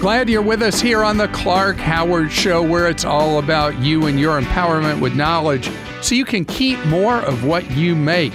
Glad 0.00 0.28
you're 0.28 0.42
with 0.42 0.60
us 0.60 0.78
here 0.78 1.02
on 1.02 1.16
the 1.16 1.26
Clark 1.28 1.78
Howard 1.78 2.30
Show, 2.30 2.62
where 2.62 2.86
it's 2.86 3.04
all 3.06 3.38
about 3.38 3.78
you 3.78 4.06
and 4.06 4.20
your 4.20 4.38
empowerment 4.38 5.00
with 5.00 5.16
knowledge 5.16 5.70
so 6.02 6.14
you 6.14 6.26
can 6.26 6.44
keep 6.44 6.78
more 6.84 7.16
of 7.22 7.44
what 7.44 7.68
you 7.70 7.96
make. 7.96 8.34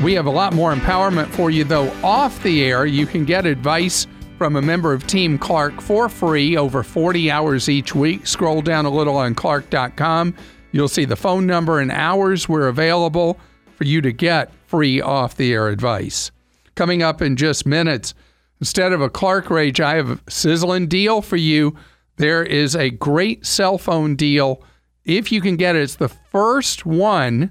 We 0.00 0.14
have 0.14 0.26
a 0.26 0.30
lot 0.30 0.54
more 0.54 0.72
empowerment 0.72 1.26
for 1.26 1.50
you, 1.50 1.64
though, 1.64 1.90
off 2.04 2.40
the 2.44 2.64
air. 2.64 2.86
You 2.86 3.04
can 3.04 3.24
get 3.24 3.46
advice 3.46 4.06
from 4.38 4.54
a 4.54 4.62
member 4.62 4.92
of 4.92 5.06
Team 5.08 5.38
Clark 5.38 5.80
for 5.80 6.08
free 6.08 6.56
over 6.56 6.84
40 6.84 7.32
hours 7.32 7.68
each 7.68 7.92
week. 7.94 8.26
Scroll 8.26 8.62
down 8.62 8.86
a 8.86 8.90
little 8.90 9.16
on 9.16 9.34
clark.com. 9.34 10.34
You'll 10.70 10.88
see 10.88 11.04
the 11.04 11.16
phone 11.16 11.46
number 11.46 11.80
and 11.80 11.90
hours 11.90 12.48
we're 12.48 12.68
available 12.68 13.40
for 13.74 13.84
you 13.84 14.00
to 14.02 14.12
get 14.12 14.52
free 14.68 15.00
off 15.00 15.36
the 15.36 15.52
air 15.52 15.68
advice. 15.68 16.30
Coming 16.76 17.02
up 17.02 17.20
in 17.20 17.34
just 17.34 17.66
minutes, 17.66 18.14
instead 18.60 18.92
of 18.92 19.00
a 19.00 19.10
Clark 19.10 19.50
Rage, 19.50 19.80
I 19.80 19.96
have 19.96 20.10
a 20.10 20.30
sizzling 20.30 20.86
deal 20.86 21.22
for 21.22 21.36
you. 21.36 21.76
There 22.16 22.42
is 22.42 22.76
a 22.76 22.90
great 22.90 23.46
cell 23.46 23.78
phone 23.78 24.16
deal. 24.16 24.62
If 25.04 25.32
you 25.32 25.40
can 25.40 25.56
get 25.56 25.76
it, 25.76 25.82
it's 25.82 25.96
the 25.96 26.08
first 26.08 26.84
one 26.86 27.50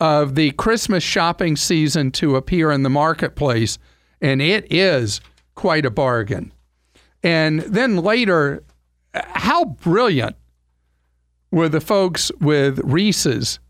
of 0.00 0.34
the 0.34 0.50
Christmas 0.52 1.04
shopping 1.04 1.56
season 1.56 2.10
to 2.10 2.36
appear 2.36 2.72
in 2.72 2.82
the 2.82 2.90
marketplace, 2.90 3.78
and 4.20 4.42
it 4.42 4.70
is 4.72 5.20
quite 5.54 5.86
a 5.86 5.90
bargain. 5.90 6.52
And 7.22 7.60
then 7.60 7.96
later, 7.96 8.64
how 9.14 9.64
brilliant 9.64 10.36
were 11.52 11.68
the 11.68 11.80
folks 11.80 12.32
with 12.40 12.80
Reese's 12.80 13.60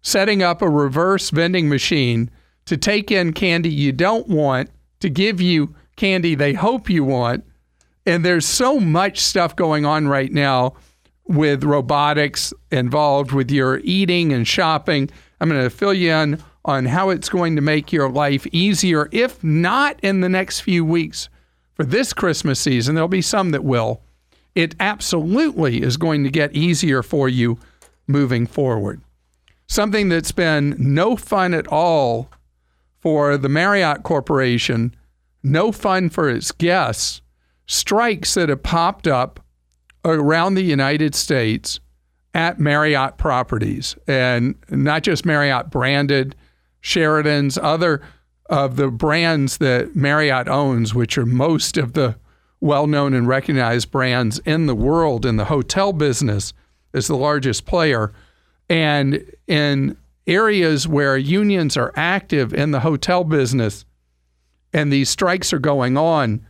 setting 0.00 0.42
up 0.42 0.62
a 0.62 0.68
reverse 0.68 1.30
vending 1.30 1.68
machine 1.68 2.30
to 2.64 2.76
take 2.76 3.10
in 3.10 3.32
candy 3.32 3.70
you 3.70 3.92
don't 3.92 4.28
want 4.28 4.70
to 5.00 5.10
give 5.10 5.40
you 5.40 5.74
candy 6.02 6.34
they 6.34 6.52
hope 6.52 6.90
you 6.90 7.04
want. 7.04 7.44
And 8.04 8.24
there's 8.24 8.44
so 8.44 8.80
much 8.80 9.20
stuff 9.20 9.54
going 9.54 9.84
on 9.84 10.08
right 10.08 10.32
now 10.32 10.74
with 11.26 11.62
robotics 11.62 12.52
involved 12.72 13.30
with 13.30 13.52
your 13.52 13.78
eating 13.84 14.32
and 14.32 14.46
shopping. 14.46 15.10
I'm 15.40 15.48
going 15.48 15.62
to 15.62 15.70
fill 15.70 15.94
you 15.94 16.10
in 16.10 16.42
on 16.64 16.86
how 16.86 17.10
it's 17.10 17.28
going 17.28 17.54
to 17.54 17.62
make 17.62 17.92
your 17.92 18.10
life 18.10 18.48
easier, 18.48 19.08
if 19.12 19.44
not 19.44 20.00
in 20.02 20.22
the 20.22 20.28
next 20.28 20.62
few 20.62 20.84
weeks 20.84 21.28
for 21.74 21.84
this 21.84 22.12
Christmas 22.12 22.58
season. 22.58 22.96
There'll 22.96 23.06
be 23.06 23.22
some 23.22 23.52
that 23.52 23.62
will. 23.62 24.02
It 24.56 24.74
absolutely 24.80 25.82
is 25.82 25.96
going 25.96 26.24
to 26.24 26.30
get 26.30 26.52
easier 26.52 27.04
for 27.04 27.28
you 27.28 27.60
moving 28.08 28.48
forward. 28.48 29.00
Something 29.68 30.08
that's 30.08 30.32
been 30.32 30.74
no 30.80 31.14
fun 31.14 31.54
at 31.54 31.68
all 31.68 32.28
for 32.98 33.36
the 33.36 33.48
Marriott 33.48 34.02
Corporation, 34.02 34.96
no 35.42 35.72
fun 35.72 36.08
for 36.08 36.28
its 36.28 36.52
guests, 36.52 37.20
strikes 37.66 38.34
that 38.34 38.48
have 38.48 38.62
popped 38.62 39.06
up 39.06 39.40
around 40.04 40.54
the 40.54 40.62
United 40.62 41.14
States 41.14 41.80
at 42.34 42.58
Marriott 42.58 43.18
properties, 43.18 43.96
and 44.06 44.54
not 44.70 45.02
just 45.02 45.26
Marriott 45.26 45.70
branded, 45.70 46.34
Sheraton's, 46.80 47.58
other 47.58 48.02
of 48.46 48.76
the 48.76 48.88
brands 48.88 49.58
that 49.58 49.94
Marriott 49.94 50.48
owns, 50.48 50.94
which 50.94 51.16
are 51.16 51.26
most 51.26 51.76
of 51.76 51.92
the 51.92 52.16
well 52.60 52.86
known 52.86 53.12
and 53.12 53.26
recognized 53.26 53.90
brands 53.90 54.38
in 54.40 54.66
the 54.66 54.74
world 54.74 55.26
in 55.26 55.36
the 55.36 55.46
hotel 55.46 55.92
business, 55.92 56.52
is 56.92 57.06
the 57.08 57.16
largest 57.16 57.66
player. 57.66 58.12
And 58.68 59.24
in 59.46 59.96
areas 60.26 60.86
where 60.86 61.16
unions 61.16 61.76
are 61.76 61.92
active 61.96 62.54
in 62.54 62.70
the 62.70 62.80
hotel 62.80 63.24
business 63.24 63.84
and 64.72 64.92
these 64.92 65.10
strikes 65.10 65.52
are 65.52 65.58
going 65.58 65.96
on, 65.96 66.46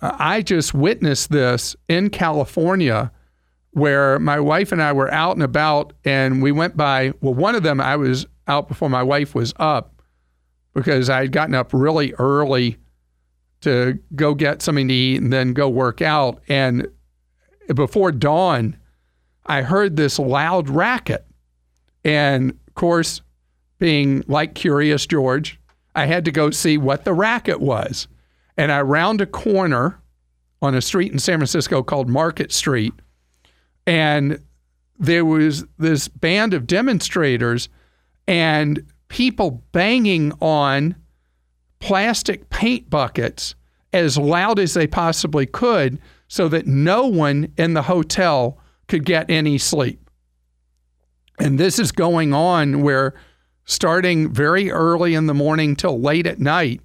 I 0.00 0.42
just 0.42 0.72
witnessed 0.74 1.30
this 1.30 1.76
in 1.88 2.10
California 2.10 3.12
where 3.72 4.18
my 4.18 4.40
wife 4.40 4.72
and 4.72 4.82
I 4.82 4.92
were 4.92 5.12
out 5.12 5.36
and 5.36 5.42
about 5.42 5.92
and 6.04 6.42
we 6.42 6.52
went 6.52 6.76
by. 6.76 7.12
Well, 7.20 7.34
one 7.34 7.54
of 7.54 7.62
them 7.62 7.80
I 7.80 7.96
was 7.96 8.26
out 8.48 8.68
before 8.68 8.90
my 8.90 9.02
wife 9.02 9.34
was 9.34 9.52
up 9.56 10.02
because 10.74 11.10
I 11.10 11.20
had 11.20 11.32
gotten 11.32 11.54
up 11.54 11.72
really 11.72 12.12
early 12.14 12.78
to 13.60 13.98
go 14.14 14.34
get 14.34 14.62
something 14.62 14.88
to 14.88 14.94
eat 14.94 15.20
and 15.20 15.32
then 15.32 15.52
go 15.52 15.68
work 15.68 16.00
out. 16.00 16.40
And 16.48 16.88
before 17.74 18.10
dawn, 18.10 18.76
I 19.46 19.62
heard 19.62 19.96
this 19.96 20.18
loud 20.18 20.68
racket. 20.68 21.26
And 22.04 22.58
of 22.68 22.74
course, 22.74 23.20
being 23.78 24.24
like 24.26 24.54
Curious 24.54 25.06
George, 25.06 25.59
I 25.94 26.06
had 26.06 26.24
to 26.24 26.32
go 26.32 26.50
see 26.50 26.78
what 26.78 27.04
the 27.04 27.12
racket 27.12 27.60
was. 27.60 28.08
And 28.56 28.70
I 28.70 28.80
round 28.82 29.20
a 29.20 29.26
corner 29.26 30.00
on 30.62 30.74
a 30.74 30.82
street 30.82 31.12
in 31.12 31.18
San 31.18 31.38
Francisco 31.38 31.82
called 31.82 32.08
Market 32.08 32.52
Street. 32.52 32.92
And 33.86 34.40
there 34.98 35.24
was 35.24 35.64
this 35.78 36.08
band 36.08 36.52
of 36.54 36.66
demonstrators 36.66 37.68
and 38.28 38.86
people 39.08 39.62
banging 39.72 40.32
on 40.40 40.94
plastic 41.80 42.50
paint 42.50 42.90
buckets 42.90 43.54
as 43.92 44.18
loud 44.18 44.58
as 44.58 44.74
they 44.74 44.86
possibly 44.86 45.46
could 45.46 45.98
so 46.28 46.48
that 46.48 46.66
no 46.66 47.06
one 47.06 47.52
in 47.56 47.74
the 47.74 47.82
hotel 47.82 48.58
could 48.86 49.04
get 49.04 49.28
any 49.30 49.58
sleep. 49.58 50.10
And 51.38 51.58
this 51.58 51.78
is 51.78 51.90
going 51.90 52.34
on 52.34 52.82
where 52.82 53.14
starting 53.70 54.28
very 54.28 54.68
early 54.68 55.14
in 55.14 55.26
the 55.26 55.34
morning 55.34 55.76
till 55.76 56.00
late 56.00 56.26
at 56.26 56.40
night, 56.40 56.80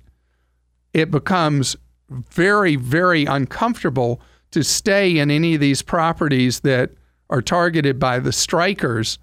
it 0.94 1.10
becomes 1.10 1.76
very, 2.10 2.76
very 2.76 3.26
uncomfortable 3.26 4.22
to 4.52 4.64
stay 4.64 5.18
in 5.18 5.32
any 5.32 5.56
of 5.56 5.62
these 5.62 5.82
properties 5.82 6.60
that 6.60 6.92
are 7.32 7.42
targeted 7.42 7.98
by 7.98 8.20
the 8.20 8.32
strikers. 8.32 9.18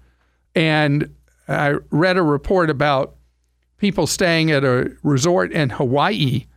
And 0.53 1.15
I 1.47 1.75
read 1.89 2.17
a 2.17 2.21
report 2.21 2.69
about 2.69 3.15
people 3.77 4.07
staying 4.07 4.51
at 4.51 4.65
a 4.65 4.91
resort 5.01 5.53
in 5.53 5.69
Hawaii 5.69 6.47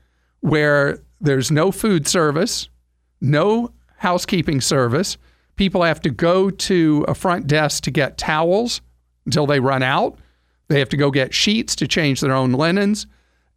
where 0.41 0.99
there's 1.21 1.53
no 1.53 1.71
food 1.71 2.09
service, 2.09 2.69
no 3.21 3.73
housekeeping 3.99 4.61
service. 4.61 5.19
People 5.55 5.85
have 5.85 6.01
to 6.01 6.11
go 6.11 6.51
to 6.51 7.05
a 7.07 7.15
front 7.15 7.47
desk 7.47 7.85
to 7.85 7.93
get 7.93 8.19
towels 8.19 8.81
until 9.25 9.47
they 9.47 9.61
run 9.61 9.85
out. 9.85 10.19
They 10.69 10.79
have 10.79 10.89
to 10.91 10.97
go 10.97 11.11
get 11.11 11.33
sheets 11.33 11.77
to 11.77 11.89
change 11.89 12.21
their 12.21 12.33
own 12.33 12.53
linens. 12.53 13.07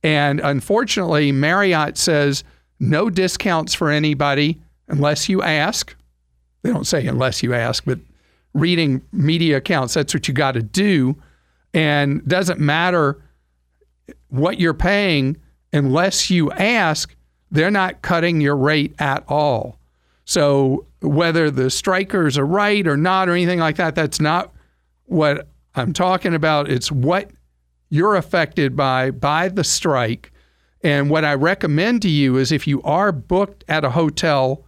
And 0.04 0.40
unfortunately, 0.40 1.32
Marriott 1.32 1.98
says 1.98 2.44
no 2.80 3.10
discounts 3.10 3.74
for 3.74 3.90
anybody 3.90 4.62
unless 4.88 5.28
you 5.28 5.42
ask. 5.42 5.96
They 6.62 6.72
don't 6.72 6.88
say 6.88 7.06
unless 7.08 7.44
you 7.44 7.54
ask, 7.54 7.84
but 7.86 8.00
reading 8.54 9.02
media 9.12 9.58
accounts, 9.58 9.94
that's 9.94 10.14
what 10.14 10.28
you 10.28 10.34
got 10.34 10.54
to 10.54 10.64
do. 10.64 11.16
And 11.74 12.26
doesn't 12.28 12.60
matter 12.60 13.22
what 14.30 14.60
you're 14.60 14.74
paying 14.74 15.38
unless 15.74 16.30
you 16.30 16.52
ask, 16.52 17.16
they're 17.52 17.72
not 17.72 18.02
cutting 18.02 18.42
your 18.42 18.56
rate 18.56 18.96
at 19.00 19.24
all. 19.28 19.80
So 20.26 20.86
whether 21.02 21.50
the 21.50 21.70
strikers 21.70 22.38
are 22.38 22.46
right 22.46 22.86
or 22.88 22.98
not 22.98 23.30
or 23.30 23.34
anything 23.34 23.60
like 23.60 23.78
that, 23.78 23.96
that's 23.96 24.20
not 24.20 24.54
what 25.06 25.48
I'm 25.76 25.94
talking 25.94 26.34
about. 26.34 26.70
It's 26.70 26.92
what 26.92 27.32
you're 27.90 28.16
affected 28.16 28.76
by 28.76 29.12
by 29.12 29.50
the 29.50 29.64
strike. 29.64 30.32
And 30.82 31.10
what 31.10 31.26
I 31.26 31.34
recommend 31.34 32.02
to 32.04 32.10
you 32.10 32.38
is 32.38 32.52
if 32.52 32.66
you 32.66 32.82
are 32.84 33.12
booked 33.12 33.66
at 33.68 33.84
a 33.84 33.90
hotel 33.90 34.66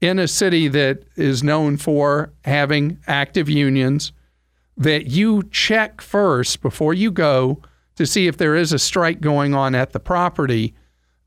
in 0.00 0.18
a 0.18 0.28
city 0.28 0.68
that 0.68 1.02
is 1.16 1.42
known 1.42 1.76
for 1.76 2.32
having 2.44 2.98
active 3.06 3.48
unions, 3.48 4.12
that 4.76 5.06
you 5.06 5.42
check 5.50 6.00
first 6.00 6.60
before 6.62 6.94
you 6.94 7.10
go 7.10 7.62
to 7.96 8.06
see 8.06 8.26
if 8.26 8.36
there 8.36 8.54
is 8.54 8.72
a 8.72 8.78
strike 8.78 9.20
going 9.20 9.54
on 9.54 9.74
at 9.74 9.92
the 9.92 10.00
property. 10.00 10.74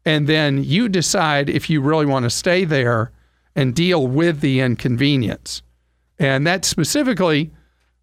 And 0.05 0.27
then 0.27 0.63
you 0.63 0.87
decide 0.87 1.49
if 1.49 1.69
you 1.69 1.81
really 1.81 2.05
want 2.05 2.23
to 2.23 2.29
stay 2.29 2.63
there 2.63 3.11
and 3.55 3.75
deal 3.75 4.07
with 4.07 4.39
the 4.39 4.59
inconvenience. 4.59 5.61
And 6.17 6.45
that's 6.45 6.67
specifically, 6.67 7.51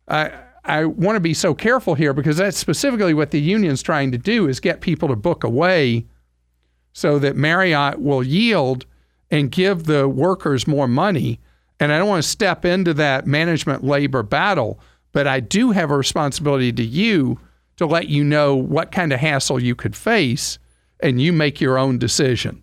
I, 0.09 0.33
I 0.67 0.85
want 0.85 1.17
to 1.17 1.21
be 1.21 1.35
so 1.35 1.55
careful 1.55 1.95
here 1.95 2.13
because 2.13 2.37
that's 2.37 2.59
specifically 2.59 3.15
what 3.15 3.31
the 3.31 3.41
union's 3.41 3.83
trying 3.83 4.11
to 4.13 4.19
do 4.19 4.49
is 4.49 4.61
get 4.61 4.81
people 4.81 5.09
to 5.09 5.17
book 5.17 5.45
away 5.45 6.07
so 6.93 7.19
that 7.19 7.37
Marriott 7.37 8.01
will 8.01 8.23
yield 8.23 8.85
and 9.31 9.51
give 9.51 9.85
the 9.85 10.09
workers 10.09 10.67
more 10.67 10.89
money. 10.89 11.41
And 11.79 11.93
I 11.93 11.99
don't 11.99 12.09
want 12.09 12.23
to 12.23 12.29
step 12.29 12.65
into 12.65 12.95
that 12.95 13.27
management 13.27 13.85
labor 13.85 14.23
battle, 14.23 14.81
but 15.13 15.27
I 15.27 15.41
do 15.41 15.71
have 15.71 15.91
a 15.91 15.97
responsibility 15.97 16.73
to 16.73 16.85
you 16.85 17.39
to 17.77 17.87
let 17.87 18.09
you 18.09 18.25
know 18.25 18.57
what 18.57 18.93
kind 18.93 19.13
of 19.13 19.21
hassle 19.21 19.63
you 19.63 19.75
could 19.75 19.95
face 19.95 20.59
and 21.01 21.21
you 21.21 21.33
make 21.33 21.61
your 21.61 21.79
own 21.79 21.99
decision. 21.99 22.63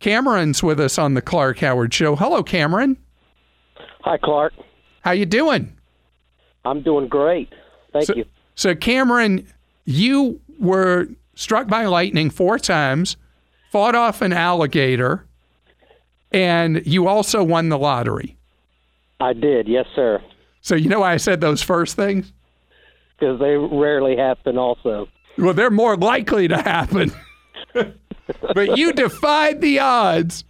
Cameron's 0.00 0.62
with 0.62 0.80
us 0.80 0.98
on 0.98 1.14
the 1.14 1.22
Clark 1.22 1.58
Howard 1.58 1.92
show. 1.94 2.16
Hello 2.16 2.42
Cameron. 2.42 2.96
Hi 4.00 4.18
Clark. 4.18 4.54
How 5.02 5.12
you 5.12 5.26
doing? 5.26 5.76
I'm 6.64 6.82
doing 6.82 7.08
great. 7.08 7.52
Thank 7.92 8.06
so, 8.06 8.14
you. 8.14 8.24
So 8.54 8.74
Cameron, 8.74 9.46
you 9.84 10.40
were 10.58 11.08
struck 11.34 11.68
by 11.68 11.86
lightning 11.86 12.30
four 12.30 12.58
times, 12.58 13.16
fought 13.70 13.94
off 13.94 14.22
an 14.22 14.32
alligator, 14.32 15.26
And 16.30 16.82
you 16.86 17.08
also 17.08 17.42
won 17.42 17.68
the 17.68 17.78
lottery. 17.78 18.36
I 19.20 19.34
did, 19.34 19.68
yes, 19.68 19.86
sir. 19.94 20.22
So 20.62 20.74
you 20.74 20.88
know 20.88 21.00
why 21.00 21.12
I 21.12 21.16
said 21.16 21.40
those 21.40 21.62
first 21.62 21.96
things? 21.96 22.32
Because 23.18 23.38
they 23.38 23.56
rarely 23.56 24.16
happen. 24.16 24.58
Also, 24.58 25.08
Well, 25.36 25.54
they're 25.54 25.70
more 25.70 25.96
likely 25.96 26.48
to 26.48 26.56
happen. 26.56 27.12
but 27.74 28.76
you 28.76 28.92
defied 28.92 29.60
the 29.60 29.78
odds. 29.78 30.44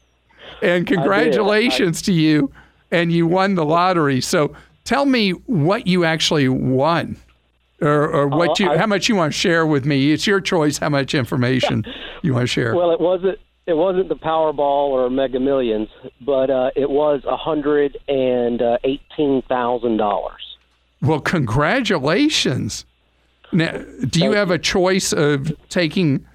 And 0.62 0.86
congratulations 0.86 2.02
to 2.02 2.12
you. 2.12 2.52
And 2.90 3.12
you 3.12 3.26
won 3.26 3.54
the 3.56 3.64
lottery. 3.64 4.20
So 4.20 4.54
tell 4.84 5.06
me 5.06 5.30
what 5.30 5.86
you 5.86 6.04
actually 6.04 6.48
won. 6.48 7.16
Or, 7.80 8.08
or 8.08 8.28
what 8.28 8.50
Uh, 8.60 8.64
you, 8.64 8.70
I- 8.70 8.78
how 8.78 8.86
much 8.86 9.08
you 9.08 9.16
want 9.16 9.32
to 9.32 9.38
share 9.38 9.66
with 9.66 9.84
me? 9.84 10.12
It's 10.12 10.26
your 10.26 10.40
choice 10.40 10.78
how 10.78 10.88
much 10.88 11.14
information 11.14 11.84
you 12.22 12.32
want 12.34 12.44
to 12.44 12.46
share. 12.46 12.74
well, 12.76 12.90
it 12.92 13.00
wasn't. 13.00 13.38
It 13.64 13.74
wasn't 13.76 14.08
the 14.08 14.16
Powerball 14.16 14.88
or 14.90 15.08
Mega 15.08 15.38
Millions, 15.38 15.88
but 16.20 16.50
uh, 16.50 16.70
it 16.74 16.90
was 16.90 17.22
a 17.24 17.36
hundred 17.36 17.96
and 18.08 18.60
uh, 18.60 18.78
eighteen 18.82 19.42
thousand 19.48 19.98
dollars. 19.98 20.40
Well, 21.00 21.20
congratulations. 21.20 22.84
Now, 23.52 23.78
do 24.08 24.20
you 24.20 24.32
have 24.32 24.50
a 24.50 24.58
choice 24.58 25.12
of 25.12 25.52
taking 25.68 26.26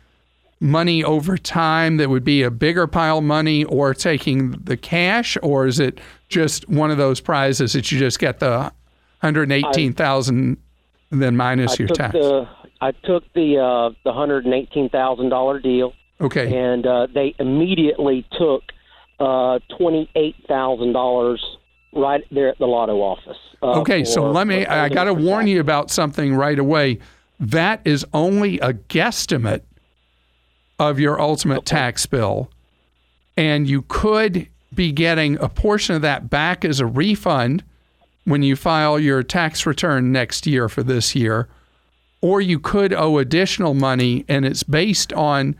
money 0.59 1.03
over 1.03 1.37
time 1.37 1.97
that 1.97 2.09
would 2.09 2.23
be 2.23 2.41
a 2.41 2.49
bigger 2.49 2.87
pile 2.87 3.19
of 3.19 3.23
money 3.23 3.63
or 3.65 3.93
taking 3.93 4.51
the 4.51 4.75
cash 4.75 5.37
or 5.43 5.67
is 5.67 5.79
it 5.79 5.99
just 6.29 6.67
one 6.67 6.89
of 6.89 6.97
those 6.97 7.19
prizes 7.19 7.73
that 7.73 7.91
you 7.91 7.99
just 7.99 8.17
get 8.17 8.39
the 8.39 8.71
118,000 9.21 10.57
and 11.11 11.21
then 11.21 11.37
minus 11.37 11.73
I 11.73 11.75
your 11.79 11.87
tax? 11.89 12.13
the 12.13 12.47
I 12.79 12.91
took 12.91 13.23
the 13.33 13.57
uh, 13.57 13.95
the 14.03 14.13
hundred 14.13 14.45
and 14.45 14.53
eighteen 14.53 14.89
thousand 14.89 15.29
dollar 15.29 15.59
deal, 15.59 15.93
okay. 16.21 16.55
and 16.55 16.85
uh, 16.85 17.07
they 17.13 17.33
immediately 17.39 18.25
took 18.37 18.63
uh, 19.19 19.59
twenty 19.77 20.09
eight 20.15 20.35
thousand 20.47 20.93
dollars 20.93 21.43
right 21.93 22.23
there 22.29 22.49
at 22.49 22.59
the 22.59 22.67
lotto 22.67 22.97
office. 22.97 23.37
Uh, 23.63 23.79
Okay, 23.79 24.03
so 24.03 24.29
let 24.29 24.45
me 24.45 24.65
I 24.65 24.89
got 24.89 25.05
to 25.05 25.13
warn 25.13 25.47
you 25.47 25.59
about 25.59 25.89
something 25.89 26.35
right 26.35 26.59
away. 26.59 26.99
That 27.39 27.81
is 27.85 28.05
only 28.13 28.59
a 28.59 28.73
guesstimate 28.73 29.61
of 30.79 30.99
your 30.99 31.19
ultimate 31.19 31.65
tax 31.65 32.05
bill 32.05 32.49
and 33.35 33.67
you 33.67 33.83
could 33.83 34.47
be 34.73 34.91
getting 34.91 35.37
a 35.39 35.49
portion 35.49 35.95
of 35.95 36.01
that 36.01 36.29
back 36.29 36.63
as 36.65 36.79
a 36.79 36.85
refund 36.85 37.63
when 38.25 38.43
you 38.43 38.55
file 38.55 38.99
your 38.99 39.23
tax 39.23 39.65
return 39.65 40.11
next 40.11 40.45
year 40.45 40.67
for 40.69 40.83
this 40.83 41.15
year 41.15 41.47
or 42.21 42.41
you 42.41 42.59
could 42.59 42.93
owe 42.93 43.17
additional 43.17 43.73
money 43.73 44.25
and 44.27 44.45
it's 44.45 44.63
based 44.63 45.13
on 45.13 45.55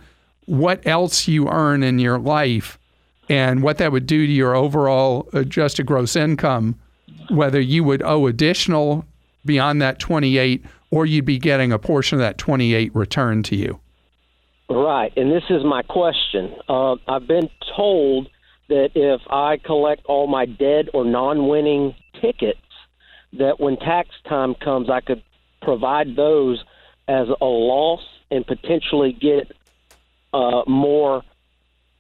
what 0.45 0.85
else 0.85 1.27
you 1.27 1.47
earn 1.49 1.83
in 1.83 1.99
your 1.99 2.19
life 2.19 2.77
and 3.29 3.61
what 3.61 3.77
that 3.77 3.91
would 3.91 4.05
do 4.05 4.25
to 4.25 4.31
your 4.31 4.55
overall 4.55 5.27
adjusted 5.33 5.85
gross 5.85 6.15
income 6.15 6.75
whether 7.29 7.59
you 7.59 7.83
would 7.83 8.01
owe 8.03 8.27
additional 8.27 9.05
beyond 9.45 9.81
that 9.81 9.99
28 9.99 10.63
or 10.91 11.05
you'd 11.05 11.25
be 11.25 11.39
getting 11.39 11.71
a 11.71 11.79
portion 11.79 12.17
of 12.17 12.21
that 12.21 12.37
28 12.37 12.95
returned 12.95 13.45
to 13.45 13.55
you. 13.55 13.79
Right, 14.69 15.13
and 15.15 15.31
this 15.31 15.43
is 15.49 15.63
my 15.63 15.81
question. 15.81 16.53
Uh, 16.67 16.95
I've 17.07 17.27
been 17.27 17.49
told 17.75 18.29
that 18.67 18.89
if 18.95 19.21
I 19.29 19.57
collect 19.57 20.05
all 20.05 20.27
my 20.27 20.45
dead 20.45 20.89
or 20.93 21.05
non-winning 21.05 21.95
tickets, 22.21 22.59
that 23.33 23.59
when 23.59 23.77
tax 23.77 24.09
time 24.27 24.55
comes, 24.55 24.89
I 24.89 24.99
could 24.99 25.23
provide 25.61 26.15
those 26.15 26.63
as 27.07 27.27
a 27.39 27.45
loss 27.45 28.01
and 28.29 28.45
potentially 28.45 29.13
get 29.13 29.51
uh, 30.33 30.63
more 30.67 31.23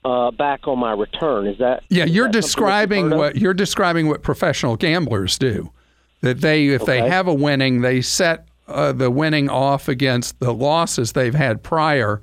uh, 0.03 0.31
back 0.31 0.67
on 0.67 0.79
my 0.79 0.91
return. 0.91 1.47
Is 1.47 1.57
that? 1.59 1.83
Yeah, 1.89 2.03
you're 2.03 2.03
that 2.03 2.05
something 2.05 2.15
that 2.15 2.25
you've 2.25 2.31
describing 2.31 3.09
what 3.11 3.35
you're 3.37 3.53
describing 3.53 4.07
what 4.07 4.23
professional 4.23 4.75
gamblers 4.75 5.37
do. 5.37 5.71
That 6.21 6.41
they 6.41 6.67
if 6.67 6.85
they 6.85 7.07
have 7.07 7.27
a 7.27 7.33
winning, 7.33 7.81
they 7.81 8.01
set 8.01 8.47
uh, 8.67 8.91
the 8.91 9.09
winning 9.09 9.49
off 9.49 9.87
against 9.87 10.39
the 10.39 10.53
losses 10.53 11.13
they've 11.13 11.35
had 11.35 11.63
prior. 11.63 12.21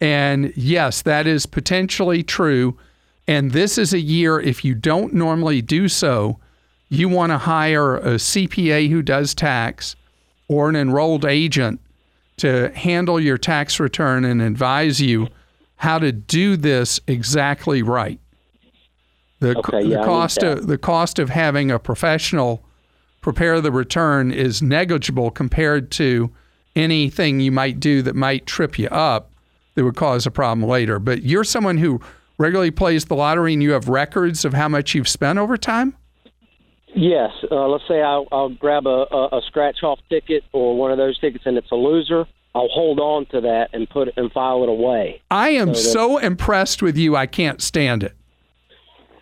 And 0.00 0.52
yes, 0.56 1.02
that 1.02 1.26
is 1.26 1.46
potentially 1.46 2.22
true. 2.22 2.76
And 3.26 3.52
this 3.52 3.78
is 3.78 3.92
a 3.92 3.98
year 3.98 4.38
if 4.38 4.64
you 4.64 4.74
don't 4.74 5.14
normally 5.14 5.62
do 5.62 5.88
so, 5.88 6.38
you 6.88 7.08
want 7.08 7.32
to 7.32 7.38
hire 7.38 7.96
a 7.96 8.14
CPA 8.14 8.88
who 8.90 9.02
does 9.02 9.34
tax 9.34 9.96
or 10.48 10.68
an 10.68 10.76
enrolled 10.76 11.24
agent 11.24 11.80
to 12.36 12.70
handle 12.74 13.18
your 13.18 13.38
tax 13.38 13.80
return 13.80 14.24
and 14.24 14.40
advise 14.42 15.00
you 15.00 15.28
how 15.76 15.98
to 15.98 16.12
do 16.12 16.56
this 16.56 17.00
exactly 17.06 17.82
right. 17.82 18.20
The, 19.40 19.58
Okay, 19.58 19.82
the 19.82 19.88
yeah, 19.88 19.96
need 19.98 20.04
cost 20.04 20.42
of 20.42 20.66
the 20.66 20.78
cost 20.78 21.18
of 21.18 21.30
having 21.30 21.70
a 21.70 21.78
professional 21.78 22.62
prepare 23.20 23.60
the 23.60 23.72
return 23.72 24.30
is 24.30 24.62
negligible 24.62 25.30
compared 25.30 25.90
to 25.90 26.30
anything 26.74 27.40
you 27.40 27.50
might 27.50 27.80
do 27.80 28.00
that 28.02 28.14
might 28.14 28.46
trip 28.46 28.78
you 28.78 28.88
up 28.88 29.32
that 29.76 29.84
would 29.84 29.94
cause 29.94 30.26
a 30.26 30.30
problem 30.30 30.68
later. 30.68 30.98
But 30.98 31.22
you're 31.22 31.44
someone 31.44 31.78
who 31.78 32.00
regularly 32.38 32.70
plays 32.72 33.04
the 33.04 33.14
lottery 33.14 33.52
and 33.52 33.62
you 33.62 33.70
have 33.72 33.88
records 33.88 34.44
of 34.44 34.52
how 34.54 34.68
much 34.68 34.94
you've 34.94 35.08
spent 35.08 35.38
over 35.38 35.56
time? 35.56 35.94
Yes. 36.94 37.30
Uh, 37.50 37.68
let's 37.68 37.84
say 37.86 38.02
I'll, 38.02 38.26
I'll 38.32 38.48
grab 38.48 38.86
a, 38.86 39.04
a, 39.32 39.40
scratch 39.46 39.82
off 39.82 39.98
ticket 40.08 40.44
or 40.52 40.76
one 40.76 40.90
of 40.90 40.98
those 40.98 41.18
tickets 41.18 41.44
and 41.46 41.56
it's 41.58 41.70
a 41.70 41.76
loser. 41.76 42.26
I'll 42.54 42.68
hold 42.68 42.98
on 42.98 43.26
to 43.26 43.42
that 43.42 43.68
and 43.74 43.88
put 43.88 44.08
it 44.08 44.14
and 44.16 44.32
file 44.32 44.62
it 44.62 44.68
away. 44.70 45.20
I 45.30 45.50
am 45.50 45.74
So 45.74 45.92
so 45.92 46.18
impressed 46.18 46.80
with 46.82 46.96
you, 46.96 47.14
I 47.14 47.26
can't 47.26 47.60
stand 47.62 48.02
it. 48.02 48.16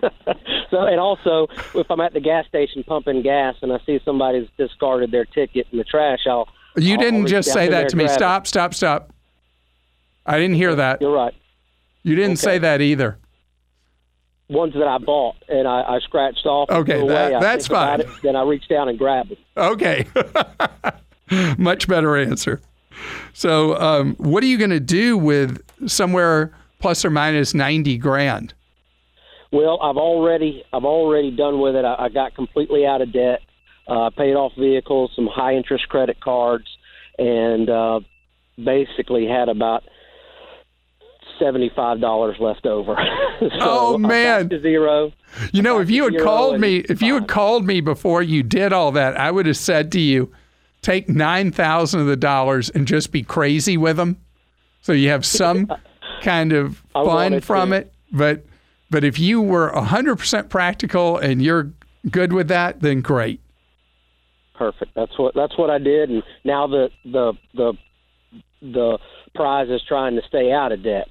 So, 0.70 0.80
and 0.82 0.98
also, 0.98 1.46
if 1.76 1.88
I'm 1.88 2.00
at 2.00 2.14
the 2.14 2.20
gas 2.20 2.48
station 2.48 2.82
pumping 2.82 3.22
gas 3.22 3.54
and 3.62 3.72
I 3.72 3.78
see 3.86 4.00
somebody's 4.04 4.48
discarded 4.58 5.12
their 5.12 5.24
ticket 5.24 5.68
in 5.70 5.78
the 5.78 5.84
trash, 5.84 6.20
I'll. 6.26 6.48
You 6.76 6.94
I'll- 6.94 7.00
didn't 7.00 7.26
just 7.28 7.52
say 7.52 7.68
that 7.68 7.90
to 7.90 7.96
me. 7.96 8.04
and 8.04 8.08
grab 8.08 8.16
it. 8.16 8.18
Stop, 8.18 8.46
stop, 8.48 8.74
stop. 8.74 9.13
I 10.26 10.38
didn't 10.38 10.56
hear 10.56 10.74
that. 10.74 11.00
You're 11.00 11.12
right. 11.12 11.34
You 12.02 12.14
didn't 12.16 12.36
say 12.36 12.58
that 12.58 12.80
either. 12.80 13.18
Ones 14.48 14.74
that 14.74 14.86
I 14.86 14.98
bought 14.98 15.36
and 15.48 15.66
I, 15.66 15.82
I 15.82 15.98
scratched 16.00 16.44
off. 16.44 16.68
Okay, 16.70 17.06
that- 17.06 17.32
away, 17.32 17.40
that's 17.40 17.66
fine. 17.66 18.00
It, 18.00 18.08
then 18.22 18.36
I 18.36 18.42
reach 18.42 18.68
down 18.68 18.88
and 18.88 18.98
grab 18.98 19.30
it. 19.30 19.38
Okay. 19.56 20.06
Much 21.58 21.88
better 21.88 22.16
answer. 22.16 22.60
So, 23.32 23.76
um, 23.80 24.14
what 24.16 24.42
are 24.42 24.46
you 24.46 24.58
going 24.58 24.70
to 24.70 24.80
do 24.80 25.16
with 25.16 25.60
somewhere 25.88 26.52
plus 26.78 27.04
or 27.04 27.10
minus 27.10 27.54
90 27.54 27.96
grand? 27.98 28.54
Well, 29.50 29.78
I've 29.80 29.96
already 29.96 30.64
I've 30.72 30.84
already 30.84 31.30
done 31.30 31.60
with 31.60 31.76
it. 31.76 31.84
I, 31.84 31.94
I 31.94 32.08
got 32.08 32.34
completely 32.34 32.86
out 32.86 33.00
of 33.00 33.12
debt. 33.12 33.40
Uh, 33.86 34.10
paid 34.10 34.34
off 34.34 34.52
vehicles, 34.58 35.12
some 35.14 35.26
high 35.26 35.54
interest 35.54 35.88
credit 35.88 36.18
cards, 36.20 36.66
and 37.18 37.68
uh, 37.70 38.00
basically 38.62 39.26
had 39.26 39.48
about 39.48 39.84
seventy 41.38 41.70
five 41.74 42.00
dollars 42.00 42.36
left 42.40 42.66
over. 42.66 42.96
so 43.40 43.48
Oh, 43.60 43.98
man. 43.98 44.48
to 44.48 44.60
zero. 44.60 45.12
You 45.52 45.62
know, 45.62 45.80
if 45.80 45.90
you 45.90 46.04
had 46.04 46.18
called 46.20 46.60
me, 46.60 46.78
if 46.88 47.02
you 47.02 47.14
had 47.14 47.28
called 47.28 47.66
me 47.66 47.80
before 47.80 48.22
you 48.22 48.42
did 48.42 48.72
all 48.72 48.92
that, 48.92 49.16
I 49.18 49.30
would 49.30 49.46
have 49.46 49.56
said 49.56 49.90
to 49.92 50.00
you, 50.00 50.32
take 50.82 51.08
9,000 51.08 52.00
of 52.00 52.06
the 52.06 52.16
dollars 52.16 52.70
and 52.70 52.86
just 52.86 53.10
be 53.10 53.22
crazy 53.22 53.76
with 53.76 53.96
them. 53.96 54.16
So 54.82 54.92
you 54.92 55.08
have 55.08 55.24
some 55.42 55.70
kind 56.22 56.52
of 56.52 56.82
fun 56.92 57.40
from 57.40 57.70
to. 57.70 57.76
it. 57.76 57.92
But, 58.12 58.44
but 58.90 59.02
if 59.02 59.18
you 59.18 59.40
were 59.40 59.72
100% 59.72 60.48
practical 60.50 61.18
and 61.18 61.42
you're 61.42 61.72
good 62.10 62.32
with 62.32 62.48
that, 62.48 62.80
then 62.80 63.00
great. 63.00 63.40
Perfect. 64.54 64.92
That's 64.94 65.18
what 65.18 65.34
that's 65.34 65.58
what 65.58 65.68
I 65.68 65.78
did, 65.78 66.10
and 66.10 66.22
now 66.44 66.68
the 66.68 66.88
the 67.04 67.32
the 67.54 67.72
the 68.62 68.98
prize 69.34 69.68
is 69.68 69.82
trying 69.88 70.14
to 70.14 70.22
stay 70.28 70.52
out 70.52 70.70
of 70.70 70.84
debt. 70.84 71.08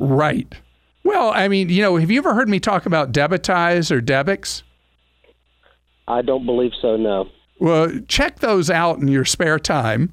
Right. 0.00 0.52
Well, 1.04 1.30
I 1.34 1.46
mean, 1.46 1.68
you 1.68 1.82
know, 1.82 1.96
have 1.96 2.10
you 2.10 2.18
ever 2.18 2.34
heard 2.34 2.48
me 2.48 2.58
talk 2.58 2.86
about 2.86 3.12
Debitize 3.12 3.90
or 3.90 4.00
Debix? 4.00 4.62
I 6.08 6.22
don't 6.22 6.46
believe 6.46 6.72
so. 6.80 6.96
No. 6.96 7.28
Well, 7.58 8.00
check 8.08 8.40
those 8.40 8.70
out 8.70 8.98
in 8.98 9.08
your 9.08 9.26
spare 9.26 9.58
time, 9.58 10.12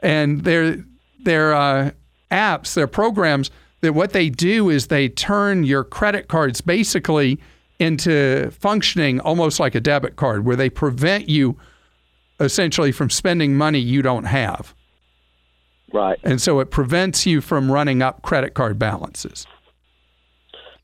and 0.00 0.42
they're 0.42 0.84
they're 1.20 1.54
uh, 1.54 1.92
apps, 2.30 2.74
they're 2.74 2.86
programs 2.88 3.50
that 3.80 3.94
what 3.94 4.12
they 4.12 4.28
do 4.28 4.68
is 4.68 4.88
they 4.88 5.08
turn 5.08 5.62
your 5.62 5.84
credit 5.84 6.26
cards 6.26 6.60
basically 6.60 7.38
into 7.78 8.50
functioning 8.50 9.20
almost 9.20 9.60
like 9.60 9.76
a 9.76 9.80
debit 9.80 10.16
card, 10.16 10.44
where 10.44 10.56
they 10.56 10.68
prevent 10.68 11.28
you 11.28 11.56
essentially 12.40 12.90
from 12.90 13.08
spending 13.08 13.56
money 13.56 13.78
you 13.78 14.02
don't 14.02 14.24
have, 14.24 14.74
Right. 15.92 16.18
and 16.22 16.40
so 16.40 16.60
it 16.60 16.70
prevents 16.70 17.24
you 17.24 17.40
from 17.40 17.72
running 17.72 18.02
up 18.02 18.22
credit 18.22 18.54
card 18.54 18.78
balances. 18.78 19.46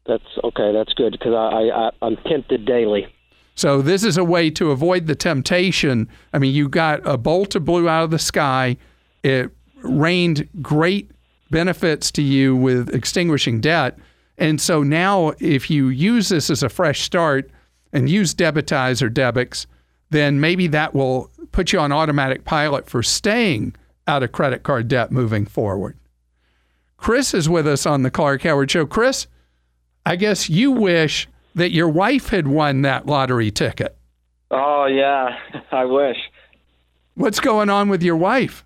That's 0.07 0.25
okay. 0.43 0.73
That's 0.73 0.93
good 0.95 1.13
because 1.13 1.33
I, 1.33 1.69
I, 1.69 1.91
I'm 2.03 2.17
tempted 2.29 2.67
daily. 2.67 3.07
So 3.55 3.81
this 3.81 4.03
is 4.03 4.17
a 4.17 4.25
way 4.25 4.51
to 4.51 4.71
avoid 4.71 5.07
the 5.07 5.15
temptation. 5.15 6.09
I 6.33 6.39
mean, 6.39 6.55
you 6.55 6.69
got 6.69 7.07
a 7.07 7.17
bolt 7.17 7.55
of 7.55 7.65
blue 7.65 7.89
out 7.89 8.05
of 8.05 8.11
the 8.11 8.19
sky. 8.19 8.77
It 9.23 9.51
rained 9.83 10.49
great 10.61 11.11
benefits 11.51 12.11
to 12.13 12.23
you 12.23 12.57
with 12.57 12.93
extinguishing 12.95 13.61
debt, 13.61 13.99
And 14.37 14.61
so 14.61 14.83
now, 14.83 15.35
if 15.39 15.71
you 15.71 15.89
use 15.89 16.29
this 16.29 16.51
as 16.51 16.65
a 16.65 16.69
fresh 16.69 17.03
start 17.03 17.51
and 17.93 18.11
use 18.11 18.35
Debitize 18.35 19.01
or 19.01 19.09
Debix, 19.09 19.67
then 20.11 20.41
maybe 20.41 20.67
that 20.69 20.95
will 20.95 21.31
put 21.53 21.73
you 21.73 21.79
on 21.79 21.93
automatic 21.93 22.45
pilot 22.45 22.91
for 22.91 23.03
staying 23.03 23.77
out 24.07 24.23
of 24.23 24.33
credit 24.33 24.63
card 24.63 24.89
debt 24.89 25.11
moving 25.11 25.47
forward. 25.47 25.99
Chris 26.97 27.35
is 27.35 27.49
with 27.49 27.67
us 27.67 27.87
on 27.87 28.03
the 28.03 28.11
Clark 28.11 28.43
Howard 28.43 28.71
Show. 28.71 28.87
Chris, 28.87 29.27
I 30.07 30.17
guess 30.17 30.49
you 30.49 30.71
wish 30.71 31.29
that 31.55 31.73
your 31.73 31.89
wife 31.89 32.29
had 32.29 32.47
won 32.49 32.83
that 32.83 33.07
lottery 33.07 33.51
ticket. 33.51 33.97
Oh 34.51 34.87
yeah, 34.87 35.37
I 35.73 35.85
wish. 35.85 36.17
What's 37.15 37.41
going 37.41 37.71
on 37.71 37.89
with 37.89 38.03
your 38.03 38.17
wife? 38.17 38.65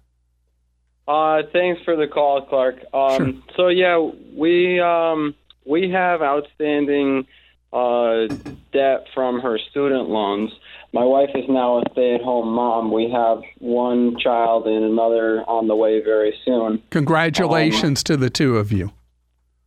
Uh, 1.07 1.43
thanks 1.53 1.83
for 1.85 1.97
the 1.97 2.07
call, 2.07 2.43
Clark. 2.43 2.77
Um, 2.93 3.17
Sure. 3.17 3.33
So 3.57 3.69
yeah, 3.69 3.99
we 4.35 4.79
um, 4.81 5.35
we 5.65 5.91
have 5.91 6.23
outstanding 6.23 7.27
uh, 7.73 8.27
debt 8.73 9.07
from 9.15 9.41
her 9.41 9.59
student 9.71 10.09
loans. 10.09 10.51
My 10.99 11.05
wife 11.05 11.31
is 11.37 11.45
now 11.49 11.79
a 11.79 11.83
stay-at-home 11.93 12.49
mom. 12.49 12.91
We 12.91 13.09
have 13.13 13.39
one 13.61 14.17
child 14.19 14.67
and 14.67 14.85
another 14.85 15.43
on 15.43 15.69
the 15.69 15.77
way 15.77 16.03
very 16.03 16.35
soon. 16.45 16.83
Congratulations 16.91 18.03
to 18.03 18.17
the 18.17 18.29
two 18.29 18.57
of 18.57 18.73
you. 18.73 18.91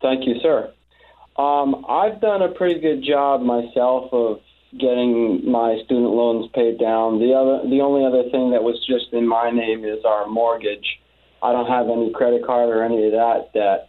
Thank 0.02 0.28
you, 0.28 0.36
sir. 0.42 0.74
Um, 1.38 1.86
I've 1.88 2.20
done 2.20 2.42
a 2.42 2.50
pretty 2.50 2.82
good 2.82 3.06
job 3.08 3.44
myself 3.44 4.12
of 4.12 4.42
getting 4.78 5.50
my 5.50 5.80
student 5.86 6.12
loans 6.12 6.52
paid 6.54 6.78
down. 6.78 7.20
The 7.20 7.34
other, 7.34 7.70
the 7.70 7.80
only 7.80 8.06
other 8.06 8.30
thing 8.30 8.52
that 8.52 8.64
was 8.64 8.86
just 8.86 9.14
in 9.14 9.26
my 9.26 9.52
name 9.52 9.86
is 9.86 10.04
our 10.04 10.28
mortgage. 10.28 11.00
I 11.42 11.54
don't 11.54 11.68
have 11.68 11.88
any 11.88 12.12
credit 12.12 12.46
card 12.46 12.68
or 12.68 12.84
any 12.84 13.06
of 13.06 13.14
that 13.14 13.54
debt. 13.54 13.88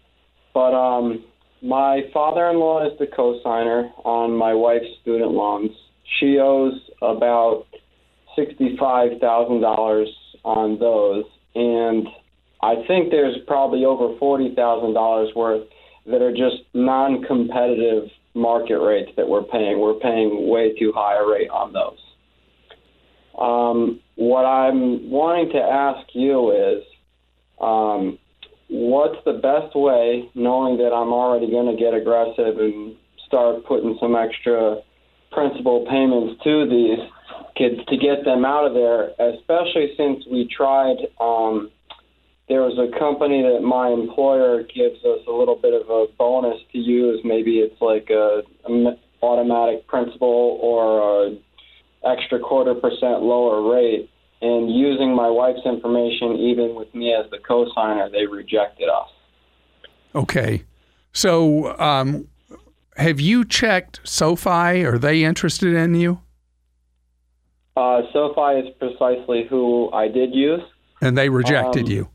But 0.55 0.75
um, 0.75 1.25
my 1.61 2.03
father-in-law 2.15 2.87
is 2.87 2.97
the 3.01 3.09
co-signer 3.09 3.91
on 4.05 4.31
my 4.31 4.55
wife's 4.55 4.95
student 5.01 5.33
loans. 5.33 5.73
She 6.19 6.39
owes 6.39 6.75
about 7.01 7.67
sixty-five 8.37 9.21
thousand 9.21 9.61
dollars 9.61 10.09
on 10.45 10.79
those, 10.79 11.25
and 11.55 12.07
I 12.63 12.85
think 12.87 13.11
there's 13.11 13.37
probably 13.47 13.85
over 13.85 14.17
forty 14.19 14.55
thousand 14.55 14.95
dollars 14.95 15.31
worth 15.35 15.67
that 16.07 16.21
are 16.21 16.33
just 16.33 16.63
non-competitive 16.75 18.11
market 18.35 18.79
rates 18.79 19.11
that 19.17 19.29
we're 19.29 19.45
paying. 19.45 19.79
We're 19.81 19.95
paying 19.95 20.49
way 20.49 20.75
too 20.79 20.93
high 20.95 21.17
a 21.23 21.27
rate 21.27 21.51
on 21.51 21.73
those. 21.73 21.99
Um, 23.39 24.01
what 24.17 24.45
I'm 24.45 25.11
wanting 25.11 25.53
to 25.53 25.59
ask 25.59 26.07
you 26.13 26.51
is, 26.51 26.85
um, 27.61 28.19
what's 28.69 29.23
the 29.25 29.35
best 29.35 29.75
way, 29.75 30.29
knowing 30.35 30.77
that 30.79 30.93
I'm 30.93 31.13
already 31.13 31.51
going 31.51 31.75
to 31.75 31.81
get 31.81 31.95
aggressive 31.95 32.59
and 32.59 32.97
start 33.27 33.65
putting 33.65 33.97
some 34.01 34.17
extra 34.17 34.81
principal 35.33 35.87
payments 35.91 36.43
to 36.45 36.69
these 36.69 36.99
kids 37.57 37.85
to 37.89 37.97
get 37.97 38.25
them 38.25 38.45
out 38.45 38.67
of 38.67 38.75
there, 38.75 39.11
especially 39.19 39.93
since 39.97 40.25
we 40.31 40.49
tried. 40.49 40.97
Um, 41.21 41.71
there 42.49 42.63
was 42.63 42.77
a 42.79 42.99
company 42.99 43.43
that 43.43 43.63
my 43.63 43.89
employer 43.89 44.63
gives 44.63 45.05
us 45.05 45.21
a 45.29 45.33
little 45.33 45.57
bit 45.57 45.75
of 45.75 45.89
a 45.89 46.07
bonus 46.19 46.61
to 46.73 46.79
use. 46.79 47.21
Maybe 47.25 47.59
it's 47.59 47.81
like 47.81 48.11
a, 48.11 48.43
a 48.69 48.97
automatic 49.23 49.87
principal 49.87 50.59
or 50.61 51.27
a 51.27 51.39
extra 52.05 52.39
quarter 52.39 52.75
percent 52.75 53.23
lower 53.23 53.73
rate. 53.73 54.11
And 54.41 54.75
using 54.75 55.15
my 55.15 55.31
wife's 55.31 55.65
information, 55.65 56.37
even 56.37 56.75
with 56.75 56.93
me 56.95 57.15
as 57.15 57.31
the 57.31 57.39
co-signer, 57.39 58.11
they 58.11 58.27
rejected 58.27 58.89
us. 58.89 59.09
Okay. 60.15 60.65
So, 61.13 61.79
um, 61.79 62.27
have 63.03 63.21
you 63.21 63.45
checked 63.45 64.01
SoFi? 64.05 64.85
Are 64.85 64.99
they 64.99 65.25
interested 65.25 65.75
in 65.75 65.95
you? 65.95 66.21
Uh, 67.77 68.03
SoFi 68.13 68.61
is 68.69 68.75
precisely 68.79 69.47
who 69.49 69.91
I 69.93 70.09
did 70.09 70.35
use. 70.35 70.63
And 71.01 71.17
they 71.19 71.29
rejected 71.29 71.87
Um, 71.87 71.93
you. 71.93 72.09